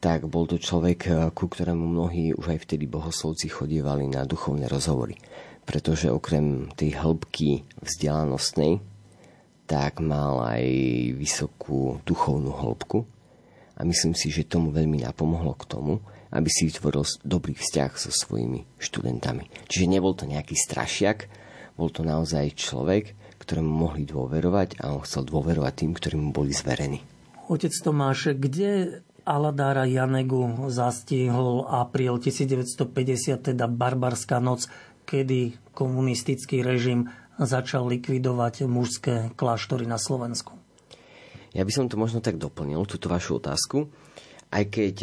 [0.00, 5.20] tak bol to človek, ku ktorému mnohí už aj vtedy bohoslovci chodievali na duchovné rozhovory.
[5.68, 8.80] Pretože okrem tej hĺbky vzdelanostnej,
[9.68, 10.64] tak mal aj
[11.12, 13.04] vysokú duchovnú hĺbku.
[13.76, 16.00] A myslím si, že tomu veľmi napomohlo k tomu,
[16.32, 19.48] aby si vytvoril dobrý vzťah so svojimi študentami.
[19.68, 21.28] Čiže nebol to nejaký strašiak,
[21.78, 26.52] bol to naozaj človek, ktorému mohli dôverovať a on chcel dôverovať tým, ktorí mu boli
[26.52, 27.00] zverení.
[27.48, 34.68] Otec Tomáš, kde Aladára Janegu zastihol apríl 1950, teda barbarská noc,
[35.08, 37.08] kedy komunistický režim
[37.40, 40.58] začal likvidovať mužské kláštory na Slovensku?
[41.56, 43.88] Ja by som to možno tak doplnil, túto vašu otázku
[44.48, 44.96] aj keď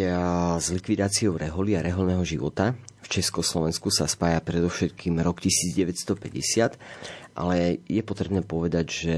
[0.58, 2.74] s likvidáciou reholy a reholného života
[3.06, 6.74] v Československu sa spája predovšetkým rok 1950,
[7.38, 9.18] ale je potrebné povedať, že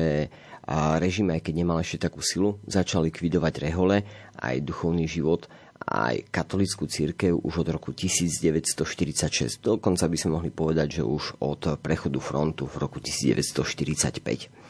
[0.99, 4.03] režim, aj keď nemal ešte takú silu, začal likvidovať rehole,
[4.35, 5.47] aj duchovný život,
[5.87, 9.63] aj katolickú církev už od roku 1946.
[9.63, 14.66] Dokonca by sme mohli povedať, že už od prechodu frontu v roku 1945.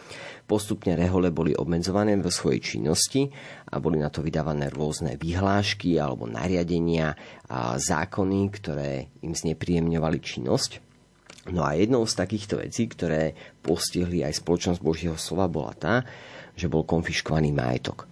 [0.47, 3.27] Postupne rehole boli obmedzované vo svojej činnosti
[3.67, 7.19] a boli na to vydávané rôzne vyhlášky alebo nariadenia
[7.51, 10.79] a zákony, ktoré im znepríjemňovali činnosť.
[11.51, 16.07] No a jednou z takýchto vecí, ktoré postihli aj spoločnosť Božieho slova, bola tá,
[16.55, 18.07] že bol konfiškovaný majetok.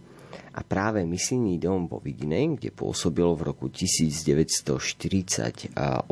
[0.56, 6.04] A práve misijný dom vo Vidinej, kde pôsobil v roku 1948-49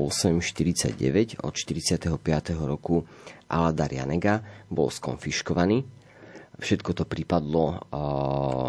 [1.43, 2.15] od 45.
[2.63, 3.03] roku
[3.51, 4.39] Aladar Janega,
[4.71, 6.02] bol skonfiškovaný
[6.61, 7.81] Všetko to pripadlo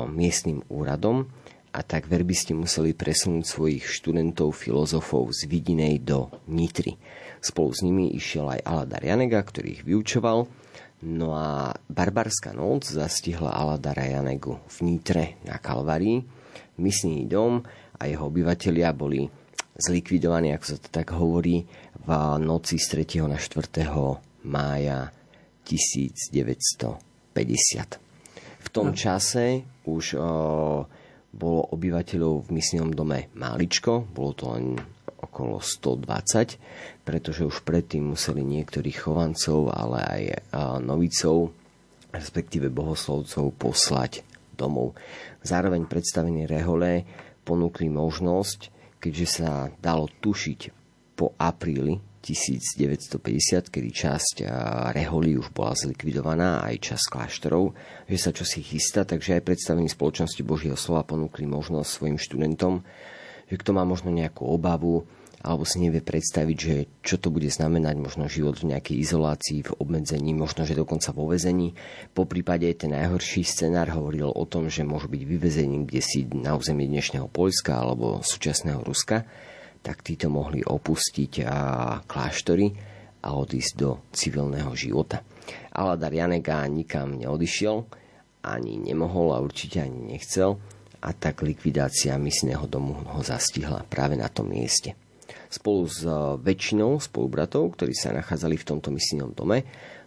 [0.08, 1.28] miestnym úradom
[1.74, 6.96] a tak verbisti museli presunúť svojich študentov filozofov z Vidinej do Nitry.
[7.44, 10.46] Spolu s nimi išiel aj Aladar Janega, ktorý ich vyučoval.
[11.04, 16.24] No a barbarská noc zastihla Aladara Janegu v Nitre na Kalvarii.
[16.80, 17.60] Misný dom
[18.00, 19.28] a jeho obyvatelia boli
[19.76, 21.68] zlikvidovaní, ako sa to tak hovorí,
[22.00, 23.28] v noci z 3.
[23.28, 23.84] na 4.
[24.46, 25.12] mája
[25.66, 27.13] 1900.
[27.34, 28.64] 50.
[28.64, 28.96] V tom no.
[28.96, 30.22] čase už o,
[31.34, 34.78] bolo obyvateľov v misijnom dome máličko, bolo to len
[35.24, 40.22] okolo 120, pretože už predtým museli niektorých chovancov, ale aj
[40.84, 41.50] novicov,
[42.14, 44.22] respektíve bohoslovcov poslať
[44.54, 44.94] domov.
[45.42, 47.02] Zároveň predstavení rehole
[47.42, 48.70] ponúkli možnosť,
[49.02, 49.50] keďže sa
[49.82, 50.60] dalo tušiť
[51.18, 53.20] po apríli 1950,
[53.68, 54.48] kedy časť
[54.96, 57.76] reholí už bola zlikvidovaná, aj časť kláštorov,
[58.08, 62.80] že sa čosi chystá, takže aj predstavení spoločnosti Božieho slova ponúkli možnosť svojim študentom,
[63.52, 65.04] že kto má možno nejakú obavu,
[65.44, 69.76] alebo si nevie predstaviť, že čo to bude znamenať, možno život v nejakej izolácii, v
[69.76, 71.76] obmedzení, možno že dokonca vo vezení.
[72.16, 76.56] Po prípade ten najhorší scenár hovoril o tom, že môžu byť vyvezení kde si na
[76.56, 79.28] území dnešného Poľska alebo súčasného Ruska,
[79.84, 81.44] tak títo mohli opustiť
[82.08, 82.66] kláštory
[83.20, 85.20] a odísť do civilného života.
[85.76, 87.84] Aladar Janega nikam neodišiel,
[88.48, 90.56] ani nemohol a určite ani nechcel
[91.04, 94.96] a tak likvidácia misného domu ho zastihla práve na tom mieste
[95.54, 96.10] spolu s eh,
[96.42, 99.62] väčšinou spolubratov, ktorí sa nachádzali v tomto misijnom dome,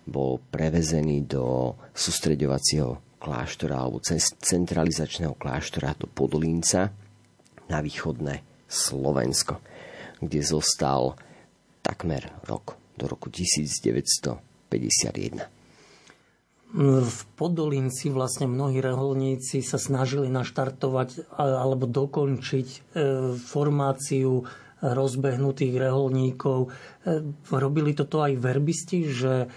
[0.08, 4.00] bol prevezený do sústreďovacieho kláštora alebo
[4.40, 6.92] centralizačného kláštora do Podolínca
[7.68, 9.56] na východné Slovensko,
[10.20, 11.16] kde zostal
[11.82, 15.48] takmer rok, do roku 1951.
[16.78, 22.82] V Podolinci vlastne mnohí reholníci sa snažili naštartovať alebo dokončiť eh,
[23.40, 24.44] formáciu
[24.82, 26.60] rozbehnutých reholníkov.
[26.62, 26.68] E,
[27.50, 29.48] robili toto aj verbisti, že e,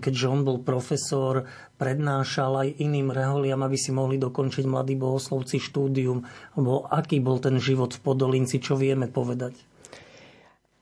[0.00, 1.44] keďže on bol profesor,
[1.76, 6.24] prednášal aj iným reholiam, aby si mohli dokončiť mladí bohoslovci štúdium.
[6.56, 9.52] Alebo aký bol ten život v Podolinci, čo vieme povedať?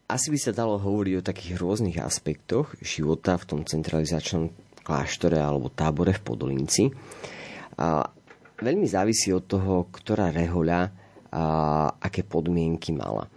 [0.09, 4.55] Asi by sa dalo hovoriť o takých rôznych aspektoch života v tom centralizačnom
[4.87, 6.88] kláštore alebo tábore v Podolinci.
[7.77, 8.09] A
[8.62, 10.81] veľmi závisí od toho, ktorá rehoľa
[11.29, 11.45] a
[12.01, 13.29] aké podmienky mala.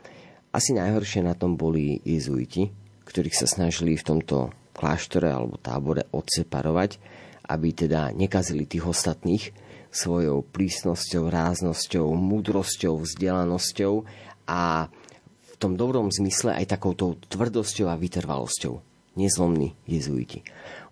[0.55, 2.71] Asi najhoršie na tom boli jezuiti,
[3.03, 6.97] ktorých sa snažili v tomto kláštore alebo tábore odseparovať,
[7.47, 9.51] aby teda nekazili tých ostatných
[9.91, 13.93] svojou prísnosťou, ráznosťou, múdrosťou, vzdelanosťou
[14.47, 14.87] a
[15.51, 18.90] v tom dobrom zmysle aj takouto tvrdosťou a vytrvalosťou.
[19.11, 20.39] Nezlomní jezuiti.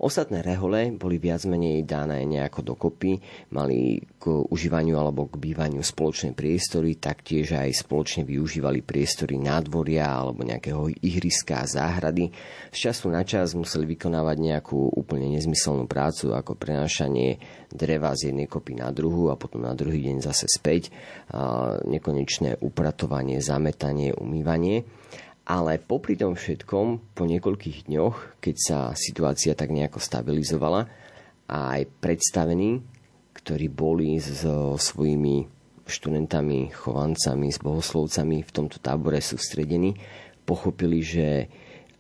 [0.04, 3.16] Ostatné rehole boli viac menej dané nejako dokopy,
[3.56, 10.44] mali k užívaniu alebo k bývaniu spoločné priestory, taktiež aj spoločne využívali priestory nádvoria alebo
[10.44, 12.28] nejakého ihriska a záhrady.
[12.76, 17.40] Z času na čas museli vykonávať nejakú úplne nezmyselnú prácu, ako prenášanie
[17.72, 20.92] dreva z jednej kopy na druhú a potom na druhý deň zase späť,
[21.88, 24.84] nekonečné upratovanie, zametanie, umývanie.
[25.50, 30.86] Ale popri tom všetkom, po niekoľkých dňoch, keď sa situácia tak nejako stabilizovala,
[31.50, 32.86] aj predstavení,
[33.34, 35.50] ktorí boli so svojimi
[35.90, 39.98] študentami, chovancami, s bohoslovcami v tomto tábore sústredení,
[40.46, 41.50] pochopili, že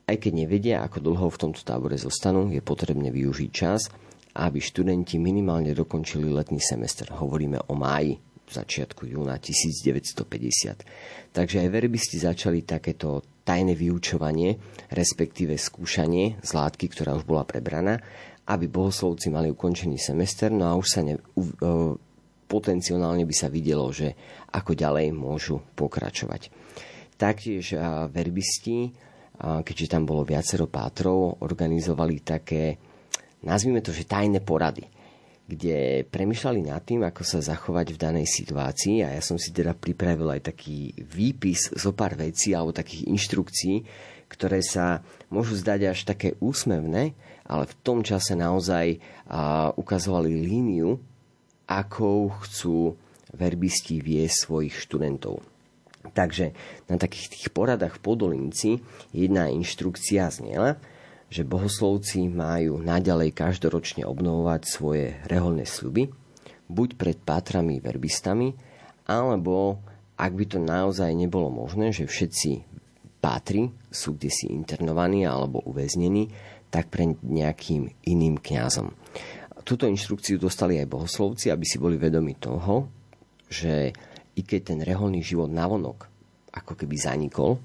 [0.05, 3.89] aj keď nevedia, ako dlho v tomto tábore zostanú, je potrebné využiť čas,
[4.37, 7.09] aby študenti minimálne dokončili letný semester.
[7.09, 8.13] Hovoríme o máji,
[8.49, 11.33] začiatku júna 1950.
[11.33, 14.61] Takže aj verbisti začali takéto tajné vyučovanie,
[14.93, 17.97] respektíve skúšanie z látky, ktorá už bola prebraná,
[18.45, 21.97] aby bohoslovci mali ukončený semester, no a už sa ne, uh,
[22.45, 24.13] potenciálne by sa videlo, že
[24.53, 26.49] ako ďalej môžu pokračovať.
[27.19, 27.75] Taktiež
[28.09, 28.89] verbisti,
[29.37, 32.79] keďže tam bolo viacero pátrov, organizovali také,
[33.43, 34.98] nazvime to, že tajné porady
[35.49, 39.73] kde premyšľali nad tým, ako sa zachovať v danej situácii a ja som si teda
[39.73, 43.75] pripravil aj taký výpis zo pár vecí alebo takých inštrukcií,
[44.29, 45.01] ktoré sa
[45.33, 47.17] môžu zdať až také úsmevné,
[47.49, 49.01] ale v tom čase naozaj
[49.73, 51.01] ukazovali líniu,
[51.65, 52.93] akou chcú
[53.33, 55.41] verbisti viesť svojich študentov.
[56.13, 56.53] Takže
[56.89, 58.71] na takých tých poradách v Podolinci
[59.13, 60.77] jedna inštrukcia znela,
[61.29, 66.09] že bohoslovci majú naďalej každoročne obnovovať svoje reholné sľuby,
[66.65, 68.57] buď pred pátrami verbistami,
[69.05, 69.81] alebo
[70.17, 72.65] ak by to naozaj nebolo možné, že všetci
[73.21, 76.33] pátri sú kde si internovaní alebo uväznení,
[76.73, 78.93] tak pre nejakým iným kňazom.
[79.65, 82.89] Túto inštrukciu dostali aj bohoslovci, aby si boli vedomi toho,
[83.49, 83.93] že
[84.33, 86.09] i keď ten reholný život navonok
[86.53, 87.61] ako keby zanikol,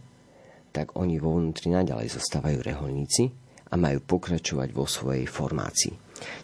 [0.74, 5.94] tak oni vo vnútri naďalej zostávajú reholníci a majú pokračovať vo svojej formácii.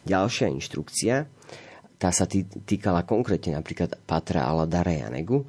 [0.04, 1.14] Ďalšia inštrukcia,
[2.00, 2.24] tá sa
[2.64, 5.44] týkala konkrétne napríklad Patra Aladara Janegu.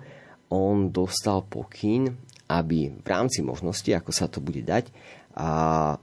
[0.52, 2.12] On dostal pokyn,
[2.52, 4.92] aby v rámci možnosti, ako sa to bude dať,
[5.40, 5.96] a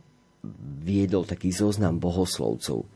[0.81, 2.89] viedol taký zoznam bohoslovcov,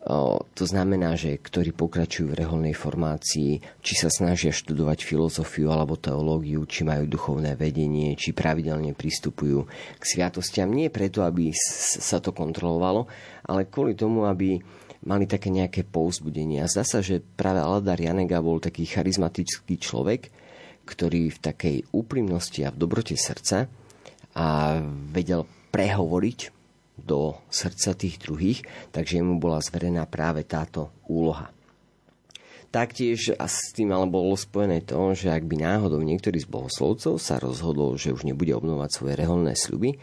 [0.00, 6.64] to znamená, že ktorí pokračujú v reholnej formácii, či sa snažia študovať filozofiu alebo teológiu,
[6.64, 9.68] či majú duchovné vedenie, či pravidelne pristupujú
[10.00, 10.72] k sviatostiam.
[10.72, 11.52] Nie preto, aby
[12.00, 13.12] sa to kontrolovalo,
[13.44, 14.56] ale kvôli tomu, aby
[15.04, 16.64] mali také nejaké povzbudenie.
[16.64, 20.32] A zdá sa, že práve Aladar Janega bol taký charizmatický človek,
[20.88, 23.68] ktorý v takej úprimnosti a v dobrote srdca
[24.32, 24.46] a
[25.12, 26.59] vedel prehovoriť
[26.98, 28.60] do srdca tých druhých,
[28.90, 31.52] takže mu bola zverená práve táto úloha.
[32.70, 37.18] Taktiež a s tým ale bolo spojené to, že ak by náhodou niektorý z bohoslovcov
[37.18, 39.98] sa rozhodol, že už nebude obnovať svoje reholné sľuby,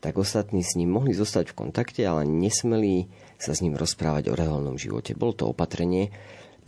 [0.00, 4.38] tak ostatní s ním mohli zostať v kontakte, ale nesmeli sa s ním rozprávať o
[4.38, 5.18] reholnom živote.
[5.18, 6.08] Bolo to opatrenie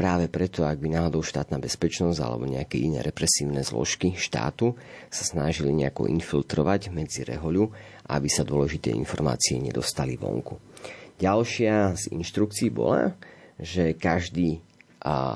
[0.01, 4.72] práve preto, ak by náhodou štátna bezpečnosť alebo nejaké iné represívne zložky štátu
[5.12, 7.68] sa snažili nejako infiltrovať medzi rehoľu,
[8.09, 10.57] aby sa dôležité informácie nedostali vonku.
[11.20, 13.12] Ďalšia z inštrukcií bola,
[13.61, 14.64] že každý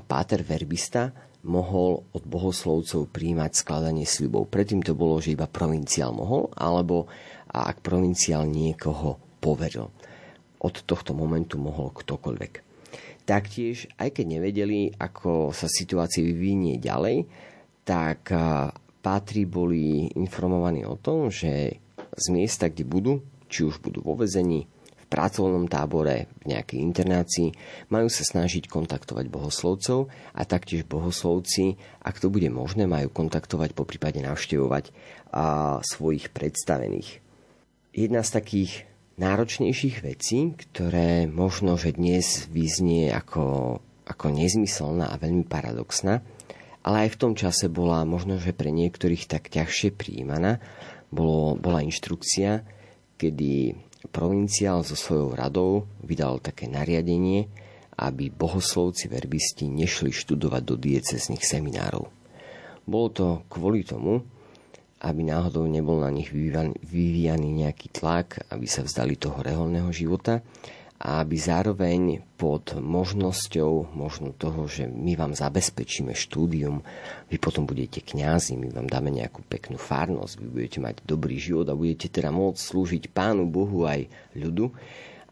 [0.09, 1.13] páter verbista
[1.45, 4.49] mohol od bohoslovcov príjmať skladanie sľubov.
[4.49, 7.05] Predtým to bolo, že iba provinciál mohol, alebo
[7.53, 9.93] ak provinciál niekoho poveril.
[10.65, 12.74] Od tohto momentu mohol ktokoľvek.
[13.25, 17.25] Taktiež, aj keď nevedeli, ako sa situácia vyvinie ďalej,
[17.89, 18.29] tak
[19.01, 21.81] pátri boli informovaní o tom, že
[22.17, 24.69] z miesta, kde budú, či už budú vo vezení,
[25.15, 27.49] pracovnom tábore, v nejakej internácii,
[27.95, 33.87] majú sa snažiť kontaktovať bohoslovcov a taktiež bohoslovci, ak to bude možné, majú kontaktovať, po
[33.87, 34.91] prípade navštevovať
[35.31, 37.23] a svojich predstavených.
[37.95, 38.73] Jedna z takých
[39.15, 46.23] náročnejších vecí, ktoré možno, že dnes vyznie ako, ako nezmyselná a veľmi paradoxná,
[46.85, 50.61] ale aj v tom čase bola možno, že pre niektorých tak ťažšie príjmaná,
[51.15, 52.67] bolo, bola inštrukcia,
[53.17, 53.79] kedy
[54.11, 57.49] provinciál so svojou radou vydal také nariadenie,
[57.95, 62.11] aby bohoslovci verbisti nešli študovať do diecezných seminárov.
[62.85, 64.27] Bolo to kvôli tomu,
[65.05, 70.41] aby náhodou nebol na nich vyvíjaný nejaký tlak, aby sa vzdali toho reholného života
[70.97, 76.81] a aby zároveň pod možnosťou možno toho, že my vám zabezpečíme štúdium,
[77.29, 81.69] vy potom budete kňazi, my vám dáme nejakú peknú farnosť, vy budete mať dobrý život
[81.69, 84.73] a budete teda môcť slúžiť Pánu Bohu aj ľudu,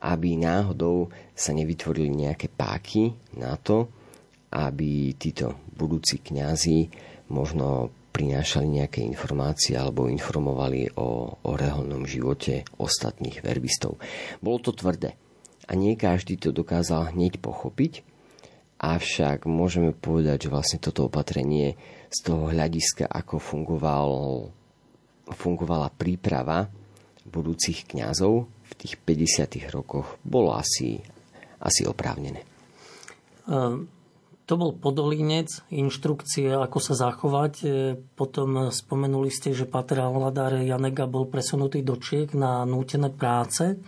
[0.05, 3.89] aby náhodou sa nevytvorili nejaké páky na to,
[4.53, 6.93] aby títo budúci kňazi
[7.33, 13.97] možno prinášali nejaké informácie alebo informovali o, o reholnom živote ostatných verbistov.
[14.45, 15.17] Bolo to tvrdé
[15.65, 18.05] a nie každý to dokázal hneď pochopiť,
[18.77, 21.81] avšak môžeme povedať, že vlastne toto opatrenie
[22.13, 24.11] z toho hľadiska, ako fungoval,
[25.33, 26.69] fungovala príprava
[27.25, 29.73] budúcich kňazov v tých 50.
[29.73, 31.01] rokoch, bolo asi,
[31.65, 32.45] asi oprávnené.
[33.49, 34.02] Um
[34.43, 37.53] to bol podolínec, inštrukcie, ako sa zachovať.
[37.63, 37.67] E,
[38.19, 43.79] potom spomenuli ste, že Pater Hladár Janega bol presunutý do Čiek na nútené práce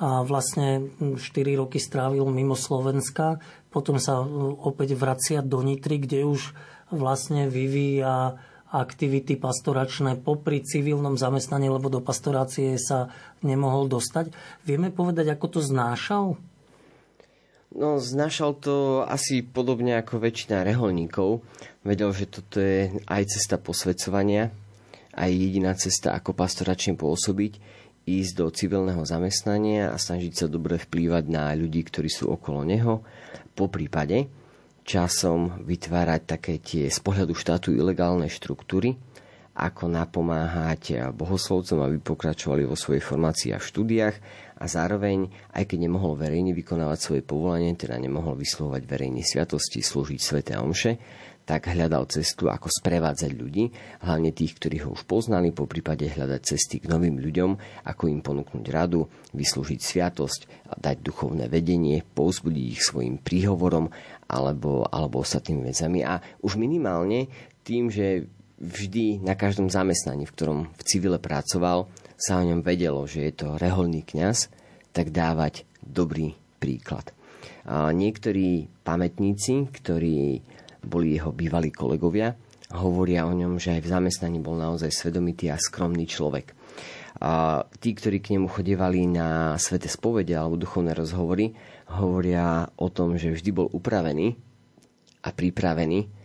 [0.00, 1.20] a vlastne 4
[1.60, 3.36] roky strávil mimo Slovenska.
[3.68, 4.24] Potom sa
[4.64, 6.56] opäť vracia do Nitry, kde už
[6.90, 8.40] vlastne vyvíja
[8.70, 13.10] aktivity pastoračné popri civilnom zamestnaní, lebo do pastorácie sa
[13.42, 14.30] nemohol dostať.
[14.62, 16.38] Vieme povedať, ako to znášal?
[17.70, 21.46] No, znášal to asi podobne ako väčšina reholníkov.
[21.86, 24.50] Vedel, že toto je aj cesta posvedcovania,
[25.14, 27.62] aj jediná cesta, ako pastoračne pôsobiť
[28.10, 33.06] ísť do civilného zamestnania a snažiť sa dobre vplývať na ľudí, ktorí sú okolo neho.
[33.54, 34.26] Po prípade
[34.82, 38.98] časom vytvárať také tie z pohľadu štátu ilegálne štruktúry,
[39.54, 44.16] ako napomáhať bohoslovcom, aby pokračovali vo svojej formácii a štúdiách
[44.60, 50.20] a zároveň, aj keď nemohol verejne vykonávať svoje povolanie, teda nemohol vyslovať verejné sviatosti, slúžiť
[50.20, 51.00] sveté omše,
[51.48, 53.74] tak hľadal cestu, ako sprevádzať ľudí,
[54.06, 57.58] hlavne tých, ktorí ho už poznali, po prípade hľadať cesty k novým ľuďom,
[57.88, 63.90] ako im ponúknuť radu, vyslúžiť sviatosť, dať duchovné vedenie, povzbudiť ich svojim príhovorom
[64.30, 66.06] alebo, alebo ostatnými vecami.
[66.06, 67.26] A už minimálne
[67.66, 68.30] tým, že
[68.60, 71.90] vždy na každom zamestnaní, v ktorom v civile pracoval,
[72.20, 74.52] sa o ňom vedelo, že je to reholný kňaz,
[74.92, 77.16] tak dávať dobrý príklad.
[77.64, 80.44] A niektorí pamätníci, ktorí
[80.84, 82.36] boli jeho bývalí kolegovia.
[82.76, 86.52] Hovoria o ňom, že aj v zamestnaní bol naozaj svedomitý a skromný človek.
[87.20, 91.52] A tí, ktorí k nemu chodevali na svete spovede alebo duchovné rozhovory,
[91.96, 94.36] hovoria o tom, že vždy bol upravený
[95.24, 96.19] a pripravený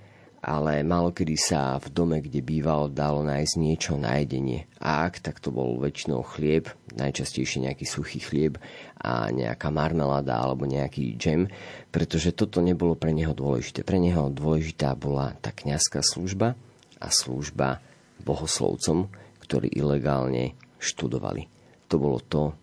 [0.46, 4.70] ale málo kedy sa v dome, kde býval, dalo nájsť niečo na jedenie.
[4.78, 8.62] A ak, tak to bol väčšinou chlieb, najčastejšie nejaký suchý chlieb
[9.02, 11.50] a nejaká marmeláda alebo nejaký džem,
[11.90, 13.82] pretože toto nebolo pre neho dôležité.
[13.82, 16.54] Pre neho dôležitá bola tá kňazská služba
[17.02, 17.82] a služba
[18.22, 19.10] bohoslovcom,
[19.42, 21.50] ktorí ilegálne študovali.
[21.90, 22.54] To bolo to,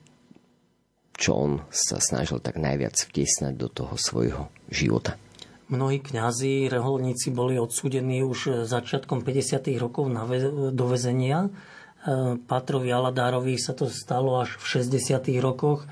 [1.19, 5.19] čo on sa snažil tak najviac vtesnať do toho svojho života.
[5.73, 9.73] Mnohí kňazi, reholníci boli odsúdení už začiatkom 50.
[9.81, 11.49] rokov na ve- do väzenia.
[12.45, 15.41] Patrovi Aladárovi sa to stalo až v 60.
[15.41, 15.89] rokoch.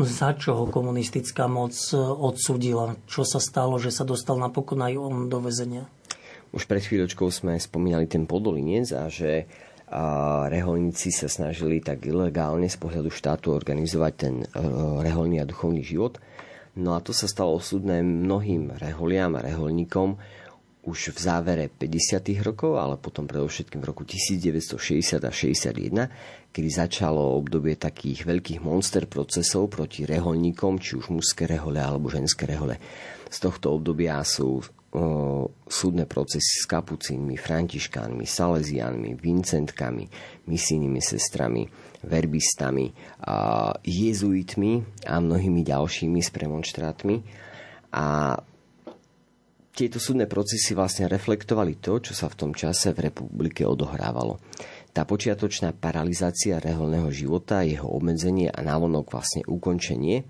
[0.00, 2.96] Za čo ho komunistická moc odsudila?
[3.04, 5.84] Čo sa stalo, že sa dostal napokon aj on do väzenia?
[6.56, 9.44] Už pred chvíľočkou sme spomínali ten podolinec a že
[9.86, 14.42] a reholníci sa snažili tak ilegálne z pohľadu štátu organizovať ten
[14.98, 16.18] reholný a duchovný život.
[16.76, 20.20] No a to sa stalo osudné mnohým reholiam a reholníkom,
[20.86, 22.46] už v závere 50.
[22.46, 29.10] rokov, ale potom predovšetkým v roku 1960 a 61, kedy začalo obdobie takých veľkých monster
[29.10, 32.78] procesov proti reholníkom, či už mužské rehole alebo ženské rehole.
[33.26, 34.62] Z tohto obdobia sú o,
[35.66, 40.06] súdne procesy s kapucínmi, františkánmi, salesianmi, vincentkami,
[40.46, 41.66] misijnými sestrami,
[42.06, 42.94] verbistami,
[43.82, 44.72] jezuitmi
[45.10, 47.16] a mnohými ďalšími s premonštrátmi.
[47.92, 48.38] A
[49.76, 54.40] tieto súdne procesy vlastne reflektovali to, čo sa v tom čase v republike odohrávalo.
[54.96, 60.24] Tá počiatočná paralizácia reholného života, jeho obmedzenie a návonok vlastne ukončenie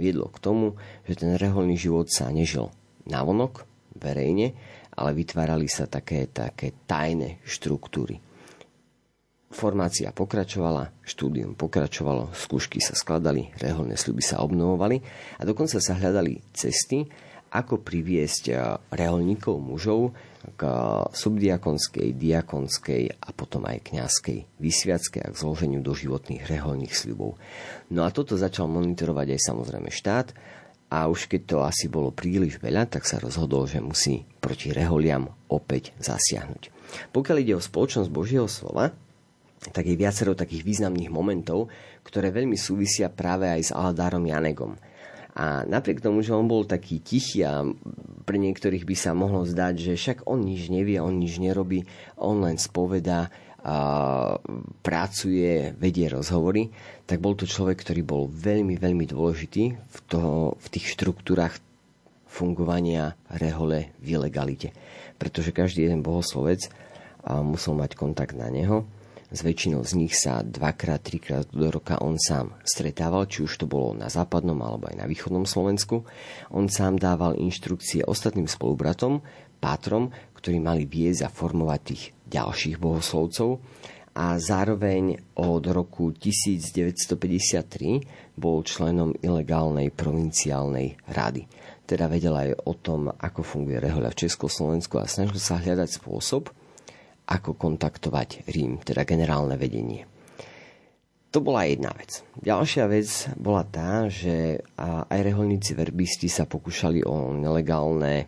[0.00, 0.66] viedlo k tomu,
[1.04, 2.72] že ten reholný život sa nežil
[3.04, 4.56] návonok, verejne,
[4.96, 8.16] ale vytvárali sa také, také tajné štruktúry.
[9.46, 14.98] Formácia pokračovala, štúdium pokračovalo, skúšky sa skladali, reholné sľuby sa obnovovali
[15.38, 17.06] a dokonca sa hľadali cesty,
[17.54, 18.58] ako priviesť eh,
[18.90, 20.12] reholníkov mužov
[20.54, 20.62] k
[21.10, 27.34] subdiakonskej, diakonskej a potom aj kňazskej vysviackej a k zloženiu do životných reholných sľubov.
[27.90, 30.30] No a toto začal monitorovať aj samozrejme štát
[30.86, 35.34] a už keď to asi bolo príliš veľa, tak sa rozhodol, že musí proti reholiam
[35.50, 36.70] opäť zasiahnuť.
[37.10, 38.94] Pokiaľ ide o spoločnosť Božieho slova,
[39.70, 41.70] tak je viacero takých významných momentov,
[42.06, 44.74] ktoré veľmi súvisia práve aj s Aladárom Janegom–
[45.36, 47.60] a napriek tomu, že on bol taký tichý a
[48.24, 51.84] pre niektorých by sa mohlo zdať, že však on nič nevie, on nič nerobí,
[52.16, 53.28] on len spovedá,
[53.66, 54.38] a
[54.80, 56.70] pracuje, vedie rozhovory,
[57.02, 61.58] tak bol to človek, ktorý bol veľmi, veľmi dôležitý v, toho, v tých štruktúrach
[62.30, 64.70] fungovania rehole v ilegalite.
[65.18, 66.70] Pretože každý jeden bohoslovec
[67.26, 68.86] musel mať kontakt na neho
[69.36, 73.68] s väčšinou z nich sa dvakrát, trikrát do roka on sám stretával, či už to
[73.68, 76.08] bolo na západnom alebo aj na východnom Slovensku.
[76.48, 79.20] On sám dával inštrukcie ostatným spolubratom,
[79.60, 80.08] pátrom,
[80.40, 83.60] ktorí mali viesť a formovať tých ďalších bohoslovcov
[84.16, 91.44] a zároveň od roku 1953 bol členom ilegálnej provinciálnej rady.
[91.84, 96.48] Teda vedel aj o tom, ako funguje rehoľa v Československu a snažil sa hľadať spôsob,
[97.26, 100.06] ako kontaktovať Rím, teda generálne vedenie.
[101.34, 102.24] To bola jedna vec.
[102.38, 108.24] Ďalšia vec bola tá, že aj reholníci verbisti sa pokúšali o nelegálne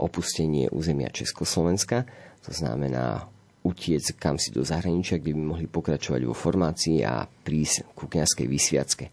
[0.00, 2.02] opustenie územia Československa,
[2.42, 3.30] to znamená
[3.62, 8.46] utiec kam si do zahraničia, kde by mohli pokračovať vo formácii a prísť ku kniazkej
[8.50, 9.06] vysviacke.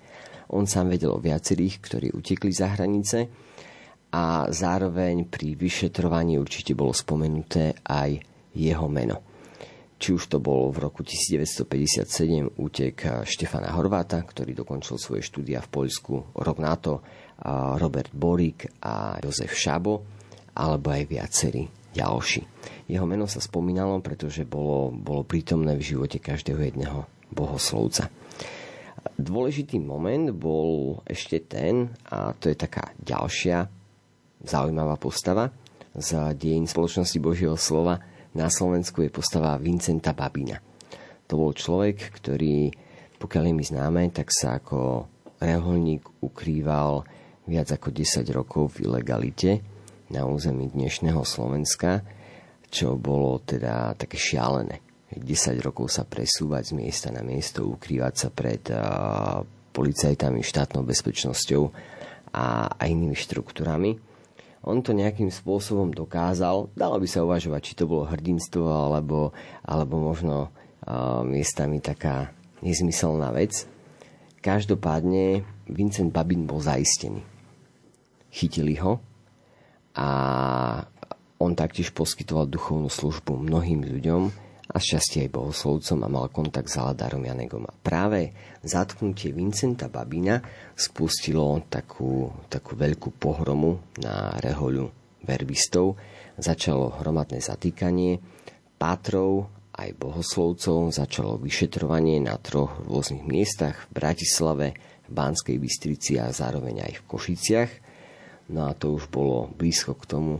[0.51, 3.29] On sám vedel o viacerých, ktorí utekli za hranice
[4.11, 9.23] a zároveň pri vyšetrovaní určite bolo spomenuté aj jeho meno.
[10.01, 15.69] Či už to bol v roku 1957 útek Štefana Horváta, ktorý dokončil svoje štúdia v
[15.69, 17.05] Poľsku rok na to,
[17.77, 20.01] Robert Borik a Jozef Šabo,
[20.57, 22.41] alebo aj viacerí ďalší.
[22.89, 28.09] Jeho meno sa spomínalo, pretože bolo, bolo prítomné v živote každého jedného bohoslovca.
[29.21, 33.69] Dôležitý moment bol ešte ten, a to je taká ďalšia
[34.41, 35.53] zaujímavá postava
[35.93, 38.01] z dejín spoločnosti Božieho slova,
[38.31, 40.59] na Slovensku je postava Vincenta Babina.
[41.27, 42.71] To bol človek, ktorý,
[43.19, 45.07] pokiaľ je mi známe, tak sa ako
[45.39, 47.03] reholník ukrýval
[47.47, 49.59] viac ako 10 rokov v ilegalite
[50.11, 52.03] na území dnešného Slovenska,
[52.71, 54.79] čo bolo teda také šialené.
[55.11, 59.43] 10 rokov sa presúvať z miesta na miesto, ukrývať sa pred uh,
[59.75, 61.63] policajtami, štátnou bezpečnosťou
[62.31, 64.10] a, a inými štruktúrami
[64.61, 66.69] on to nejakým spôsobom dokázal.
[66.77, 69.33] Dalo by sa uvažovať, či to bolo hrdinstvo, alebo,
[69.65, 70.53] alebo možno
[70.85, 72.29] uh, miestami taká
[72.61, 73.65] nezmyselná vec.
[74.41, 77.25] Každopádne Vincent Babin bol zaistený.
[78.29, 79.01] Chytili ho
[79.97, 80.07] a
[81.41, 86.79] on taktiež poskytoval duchovnú službu mnohým ľuďom, a šťastie aj bohoslovcom a mal kontakt s
[86.79, 87.67] Aladárom Janegom.
[87.67, 88.31] A práve
[88.63, 90.39] zatknutie Vincenta Babina
[90.79, 94.87] spustilo takú, takú veľkú pohromu na rehoľu
[95.27, 95.99] verbistov.
[96.39, 98.23] Začalo hromadné zatýkanie
[98.79, 104.67] pátrov aj bohoslovcov, začalo vyšetrovanie na troch rôznych miestach v Bratislave,
[105.07, 107.71] v Banskej Bystrici a zároveň aj v Košiciach.
[108.55, 110.33] No a to už bolo blízko k tomu,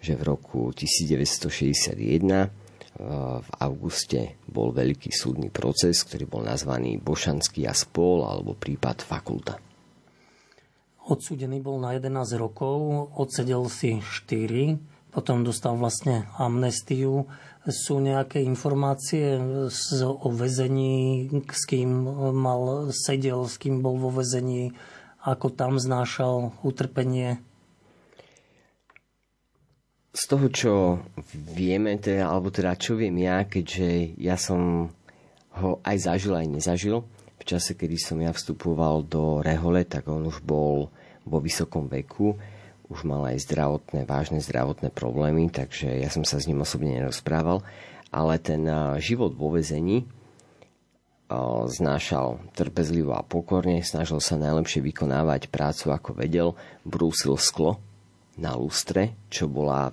[0.00, 2.63] že v roku 1961
[2.98, 9.58] v auguste bol veľký súdny proces, ktorý bol nazvaný Bošanský a spol alebo prípad fakulta.
[11.04, 17.28] Odsudený bol na 11 rokov, odsedel si 4, potom dostal vlastne amnestiu.
[17.64, 19.36] Sú nejaké informácie
[20.00, 21.88] o väzení, s kým
[22.32, 24.72] mal sedel, s kým bol vo väzení,
[25.24, 27.40] ako tam znášal utrpenie?
[30.14, 30.72] Z toho, čo
[31.34, 34.94] vieme, teda, alebo teda čo viem ja, keďže ja som
[35.58, 37.02] ho aj zažil, aj nezažil.
[37.34, 40.86] V čase, kedy som ja vstupoval do Rehole, tak on už bol
[41.26, 42.38] vo vysokom veku,
[42.86, 47.66] už mal aj zdravotné, vážne zdravotné problémy, takže ja som sa s ním osobne nerozprával,
[48.14, 48.62] ale ten
[49.02, 50.06] život vo vezení
[51.66, 56.48] znášal trpezlivo a pokorne, snažil sa najlepšie vykonávať prácu ako vedel,
[56.86, 57.82] brúsil sklo
[58.38, 59.90] na lustre, čo bola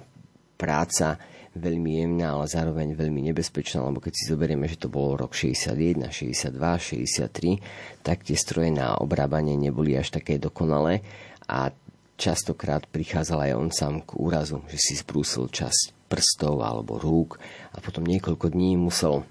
[0.61, 1.17] práca
[1.57, 6.05] veľmi jemná, ale zároveň veľmi nebezpečná, lebo keď si zoberieme, že to bolo rok 61,
[6.07, 11.01] 62, 63, tak tie stroje na obrábanie neboli až také dokonalé
[11.49, 11.73] a
[12.15, 17.41] častokrát prichádzal aj on sám k úrazu, že si zbrúsil časť prstov alebo rúk
[17.75, 19.27] a potom niekoľko dní musel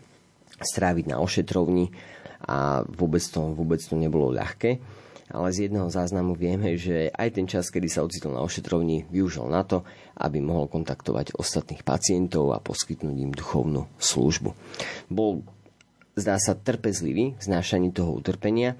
[0.60, 1.88] stráviť na ošetrovni
[2.44, 4.80] a vôbec to, vôbec to nebolo ľahké
[5.30, 9.46] ale z jedného záznamu vieme, že aj ten čas, kedy sa ocitol na ošetrovni, využil
[9.46, 9.86] na to,
[10.18, 14.50] aby mohol kontaktovať ostatných pacientov a poskytnúť im duchovnú službu.
[15.06, 15.46] Bol,
[16.18, 18.74] zdá sa, trpezlivý v znášaní toho utrpenia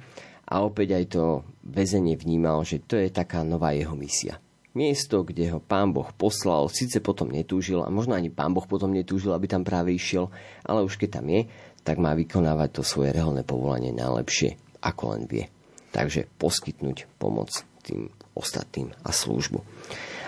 [0.51, 1.25] a opäť aj to
[1.63, 4.43] väzenie vnímal, že to je taká nová jeho misia.
[4.71, 8.95] Miesto, kde ho pán Boh poslal, síce potom netúžil a možno ani pán Boh potom
[8.95, 10.31] netúžil, aby tam práve išiel,
[10.63, 11.51] ale už keď tam je,
[11.83, 15.51] tak má vykonávať to svoje reholné povolanie najlepšie, ako len vie
[15.91, 17.51] takže poskytnúť pomoc
[17.83, 19.59] tým ostatným a službu.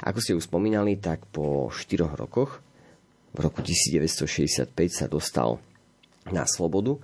[0.02, 2.58] Ako ste už spomínali, tak po 4 rokoch,
[3.32, 5.62] v roku 1965 sa dostal
[6.28, 6.98] na slobodu,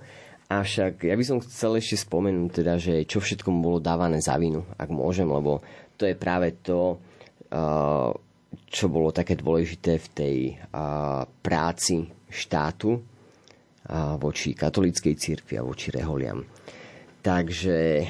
[0.49, 4.35] avšak ja by som chcel ešte spomenúť teda, že čo všetko mu bolo dávané za
[4.35, 5.61] vinu, ak môžem, lebo
[5.97, 6.97] to je práve to,
[8.69, 10.37] čo bolo také dôležité v tej
[11.41, 12.97] práci štátu
[14.21, 16.45] voči katolíckej cirkvi a voči reholiam.
[17.19, 18.07] Takže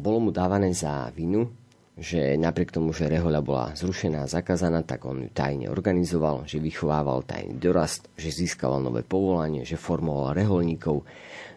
[0.00, 1.52] bolo mu dávané za vinu,
[1.98, 6.62] že napriek tomu, že rehoľa bola zrušená a zakázaná, tak on ju tajne organizoval, že
[6.62, 11.02] vychovával tajný dorast, že získaval nové povolanie, že formoval reholníkov,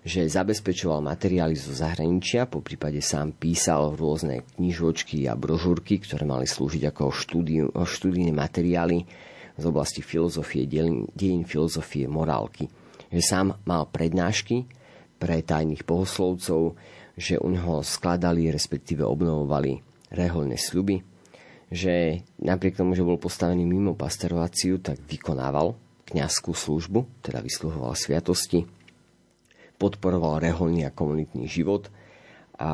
[0.01, 6.49] že zabezpečoval materiály zo zahraničia, po prípade sám písal rôzne knižočky a brožúrky, ktoré mali
[6.49, 7.13] slúžiť ako
[7.85, 9.05] štúdijné materiály
[9.61, 10.65] z oblasti filozofie,
[11.13, 12.65] dejín filozofie, morálky.
[13.13, 14.65] Že sám mal prednášky,
[15.21, 16.73] pre tajných bohoslovcov,
[17.13, 19.77] že u neho skladali, respektíve obnovovali
[20.09, 21.05] reholné sľuby,
[21.69, 25.77] že napriek tomu, že bol postavený mimo pastorovaciu, tak vykonával
[26.09, 28.65] kňazskú službu, teda vysluhoval sviatosti,
[29.77, 31.93] podporoval reholný a komunitný život
[32.57, 32.71] a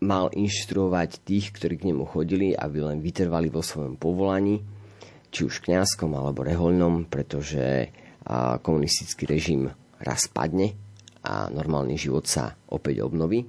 [0.00, 4.64] mal inštruovať tých, ktorí k nemu chodili, aby len vytrvali vo svojom povolaní,
[5.28, 7.92] či už kňazskom alebo reholnom, pretože
[8.64, 9.68] komunistický režim
[10.00, 10.72] raz padne
[11.24, 13.44] a normálny život sa opäť obnoví.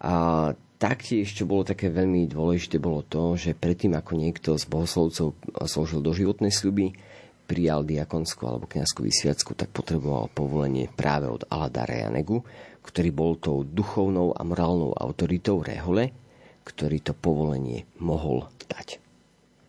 [0.00, 0.48] A
[0.80, 5.36] taktiež, čo bolo také veľmi dôležité, bolo to, že predtým, ako niekto z bohoslovcov
[5.68, 6.96] slúžil do životnej sľuby,
[7.44, 12.46] prijal diakonskú alebo kniazskú vysviacku, tak potreboval povolenie práve od Aladara Janegu,
[12.80, 16.14] ktorý bol tou duchovnou a morálnou autoritou Rehole,
[16.62, 19.09] ktorý to povolenie mohol dať.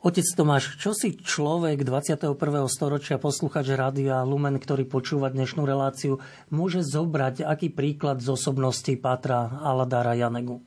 [0.02, 2.34] Otec Tomáš, čo si človek 21.
[2.66, 6.18] storočia, posluchač Rádia Lumen, ktorý počúva dnešnú reláciu,
[6.50, 10.58] môže zobrať aký príklad z osobnosti Pátra Aladara Janegu?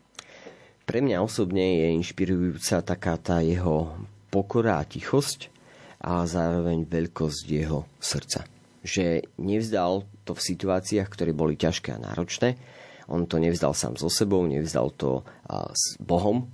[0.87, 5.51] Pre mňa osobne je inšpirujúca taká tá jeho pokora a tichosť
[5.99, 8.47] a zároveň veľkosť jeho srdca.
[8.87, 12.55] Že nevzdal to v situáciách, ktoré boli ťažké a náročné.
[13.11, 15.26] On to nevzdal sám so sebou, nevzdal to
[15.74, 16.47] s Bohom,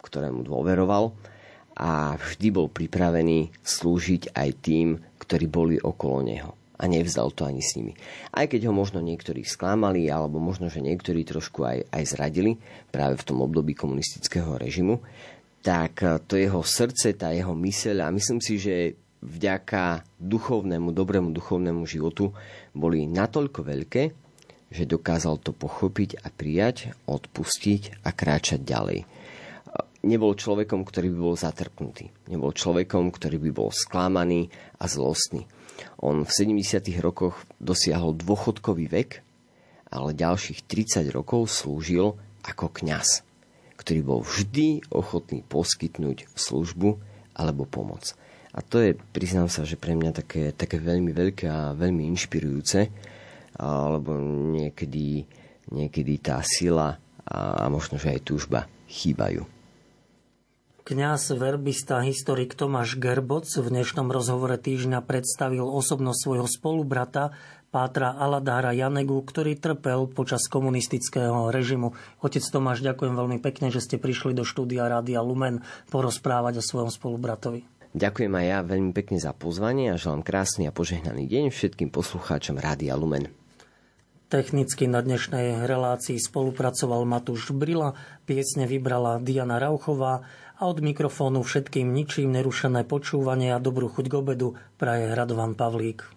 [0.00, 1.35] ktorému dôveroval
[1.76, 6.56] a vždy bol pripravený slúžiť aj tým, ktorí boli okolo neho.
[6.76, 7.96] A nevzdal to ani s nimi.
[8.32, 12.60] Aj keď ho možno niektorí sklamali, alebo možno, že niektorí trošku aj, aj zradili
[12.92, 15.00] práve v tom období komunistického režimu,
[15.64, 21.88] tak to jeho srdce, tá jeho myseľ a myslím si, že vďaka duchovnému, dobrému duchovnému
[21.88, 22.36] životu
[22.76, 24.02] boli natoľko veľké,
[24.68, 29.15] že dokázal to pochopiť a prijať, odpustiť a kráčať ďalej
[30.06, 32.14] nebol človekom, ktorý by bol zatrpnutý.
[32.30, 34.46] Nebol človekom, ktorý by bol sklamaný
[34.78, 35.44] a zlostný.
[36.00, 36.86] On v 70.
[37.02, 39.10] rokoch dosiahol dôchodkový vek,
[39.90, 42.14] ale ďalších 30 rokov slúžil
[42.46, 43.26] ako kňaz,
[43.76, 46.96] ktorý bol vždy ochotný poskytnúť službu
[47.34, 48.14] alebo pomoc.
[48.56, 52.88] A to je, priznám sa, že pre mňa také, také veľmi veľké a veľmi inšpirujúce,
[53.60, 54.16] lebo
[54.56, 55.28] niekedy,
[55.76, 56.96] niekedy tá sila
[57.26, 59.55] a možno, že aj túžba chýbajú.
[60.86, 67.34] Kňaz, verbista, historik Tomáš Gerboc v dnešnom rozhovore týždňa predstavil osobnosť svojho spolubrata,
[67.74, 71.90] Pátra Aladára Janegu, ktorý trpel počas komunistického režimu.
[72.22, 76.94] Otec Tomáš, ďakujem veľmi pekne, že ste prišli do štúdia Rádia Lumen porozprávať o svojom
[76.94, 77.66] spolubratovi.
[77.90, 82.62] Ďakujem aj ja veľmi pekne za pozvanie a želám krásny a požehnaný deň všetkým poslucháčom
[82.62, 83.34] Rádia Lumen.
[84.26, 87.94] Technicky na dnešnej relácii spolupracoval Matúš Brila,
[88.26, 90.26] piesne vybrala Diana Rauchová
[90.56, 96.08] a od mikrofónu všetkým ničím nerušené počúvanie a dobrú chuť k obedu praje Radovan Pavlík.